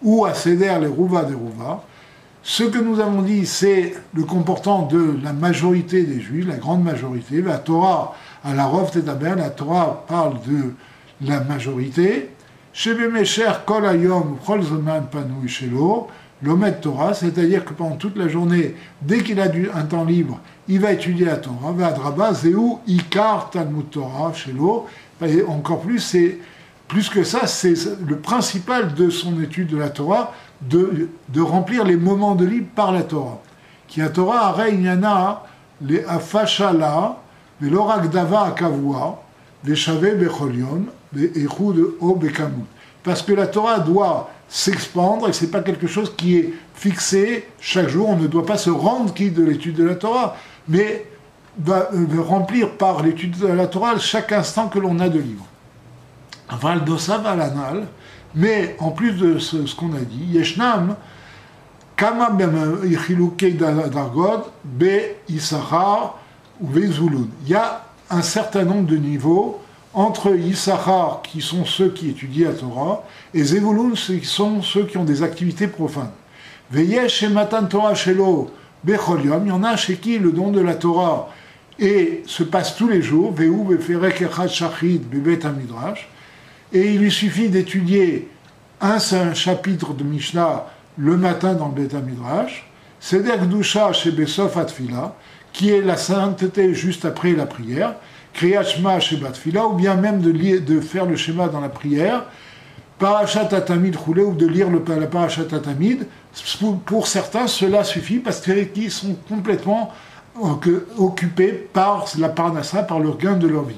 [0.03, 1.85] ou à céder les rouva des rouva.
[2.43, 6.85] Ce que nous avons dit, c'est le comportement de la majorité des juifs, la grande
[6.85, 7.41] majorité.
[7.41, 10.75] La Torah, à la Rov Tedaber, la Torah parle de
[11.23, 12.31] la majorité.
[12.73, 16.09] Shebemesher kol ayom chol zoman panui shelo,
[16.43, 20.81] l'omet Torah, c'est-à-dire que pendant toute la journée, dès qu'il a un temps libre, il
[20.81, 24.87] va étudier la Torah, Vadraba, Zéou, Ikar, Talmud Torah, Shelo,
[25.25, 26.39] et encore plus, c'est
[26.89, 27.75] plus que ça, c'est
[28.07, 32.69] le principal de son étude de la Torah, de, de remplir les moments de libre
[32.75, 33.41] par la Torah.
[33.89, 35.43] Qui a Torah, Areinyana,
[35.81, 37.19] les Afashala,
[37.61, 39.23] les Lorakdava Akavua,
[39.65, 42.67] les Shave Becholion, les Echud O Bekamut.
[43.03, 47.89] Parce que la Torah doit s'expandre et c'est pas quelque chose qui est fixé chaque
[47.89, 48.09] jour.
[48.09, 50.37] On ne doit pas se rendre quitte de l'étude de la Torah
[50.69, 51.07] mais
[51.59, 55.45] va, euh, remplir par l'étude de la Torah chaque instant que l'on a de livre.
[56.51, 56.83] Val
[57.37, 57.87] l'anal,
[58.35, 60.97] mais en plus de ce, qu'on a dit, Yeshnam,
[61.97, 64.85] Kama Dargod, Be
[65.29, 66.19] Issachar
[66.63, 69.61] Il y a un certain nombre de niveaux
[69.93, 74.99] entre Issachar, qui sont ceux qui étudient la Torah, et Zevulun, qui sont ceux qui
[74.99, 76.11] ont des activités profanes.
[76.71, 78.51] Veyesh et Matan Torah Shelo,
[78.83, 81.31] Becholium, il y en a chez qui le don de la Torah
[81.79, 83.35] et se passe tous les jours,
[86.73, 88.29] et il lui suffit d'étudier
[88.81, 92.69] un seul chapitre de Mishnah le matin dans le Bet Midrash,
[93.01, 95.15] Seder Gdusha chez Besof Atfila,
[95.55, 97.95] qui est la sainteté juste après la prière,
[98.35, 102.25] Shema Batfila, ou bien même de, faire le schéma dans la prière,
[102.99, 106.07] Parashat Atamid roulé ou de lire le, la Parashat Atamid,
[106.85, 109.93] pour certains, cela suffit parce qu'ils sont complètement
[110.99, 113.77] occupés par la parnassa, par le gain de leur vie.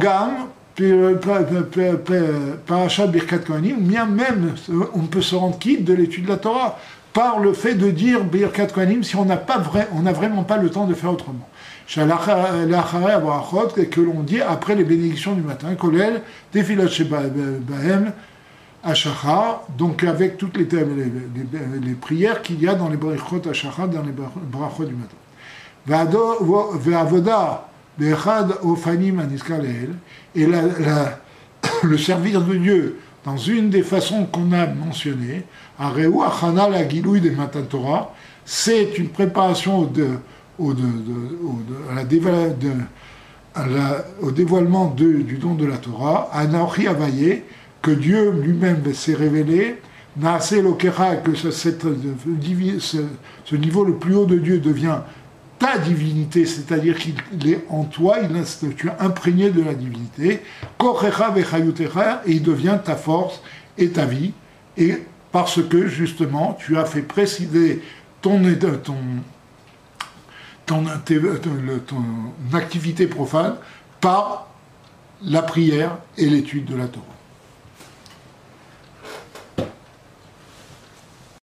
[0.00, 0.48] Gamme,
[2.66, 4.54] Parashat Birkat Kohanim, bien même,
[4.94, 6.78] on peut se rendre quitte de l'étude de la Torah
[7.12, 10.56] par le fait de dire Birkat Kohanim si on n'a pas on n'a vraiment pas
[10.56, 11.48] le temps de faire autrement.
[11.86, 18.12] que l'on dit après les bénédictions du matin, Kolel, Tefilat Shebahem,
[18.84, 24.02] Ashachar, donc avec toutes les, les, prières qu'il y a dans les brachot Ashachar, dans
[24.02, 25.16] les brachot du matin.
[25.86, 29.90] Ve'avoda Bechad Ofanim Aniskaleel,
[30.34, 30.46] et
[31.82, 35.42] le servir de Dieu dans une des façons qu'on a mentionnées,
[35.78, 36.12] Areu
[36.70, 38.14] la Gilouï des Matan Torah,
[38.44, 39.88] c'est une préparation
[40.58, 40.74] au,
[44.32, 47.42] dévoilement du don de la Torah, Anaochi Avaye,
[47.80, 49.76] que Dieu lui-même s'est révélé,
[50.16, 50.54] Naase
[51.24, 54.98] que ce niveau le plus haut de Dieu devient
[55.62, 57.14] ta divinité, c'est-à-dire qu'il
[57.46, 60.42] est en toi, il, tu es imprégné de la divinité,
[62.26, 63.40] et il devient ta force
[63.78, 64.32] et ta vie,
[64.76, 67.80] et parce que justement tu as fait préciser
[68.20, 68.42] ton,
[68.82, 69.14] ton,
[70.66, 70.82] ton,
[71.86, 73.54] ton activité profane
[74.00, 74.48] par
[75.22, 77.06] la prière et l'étude de la Torah.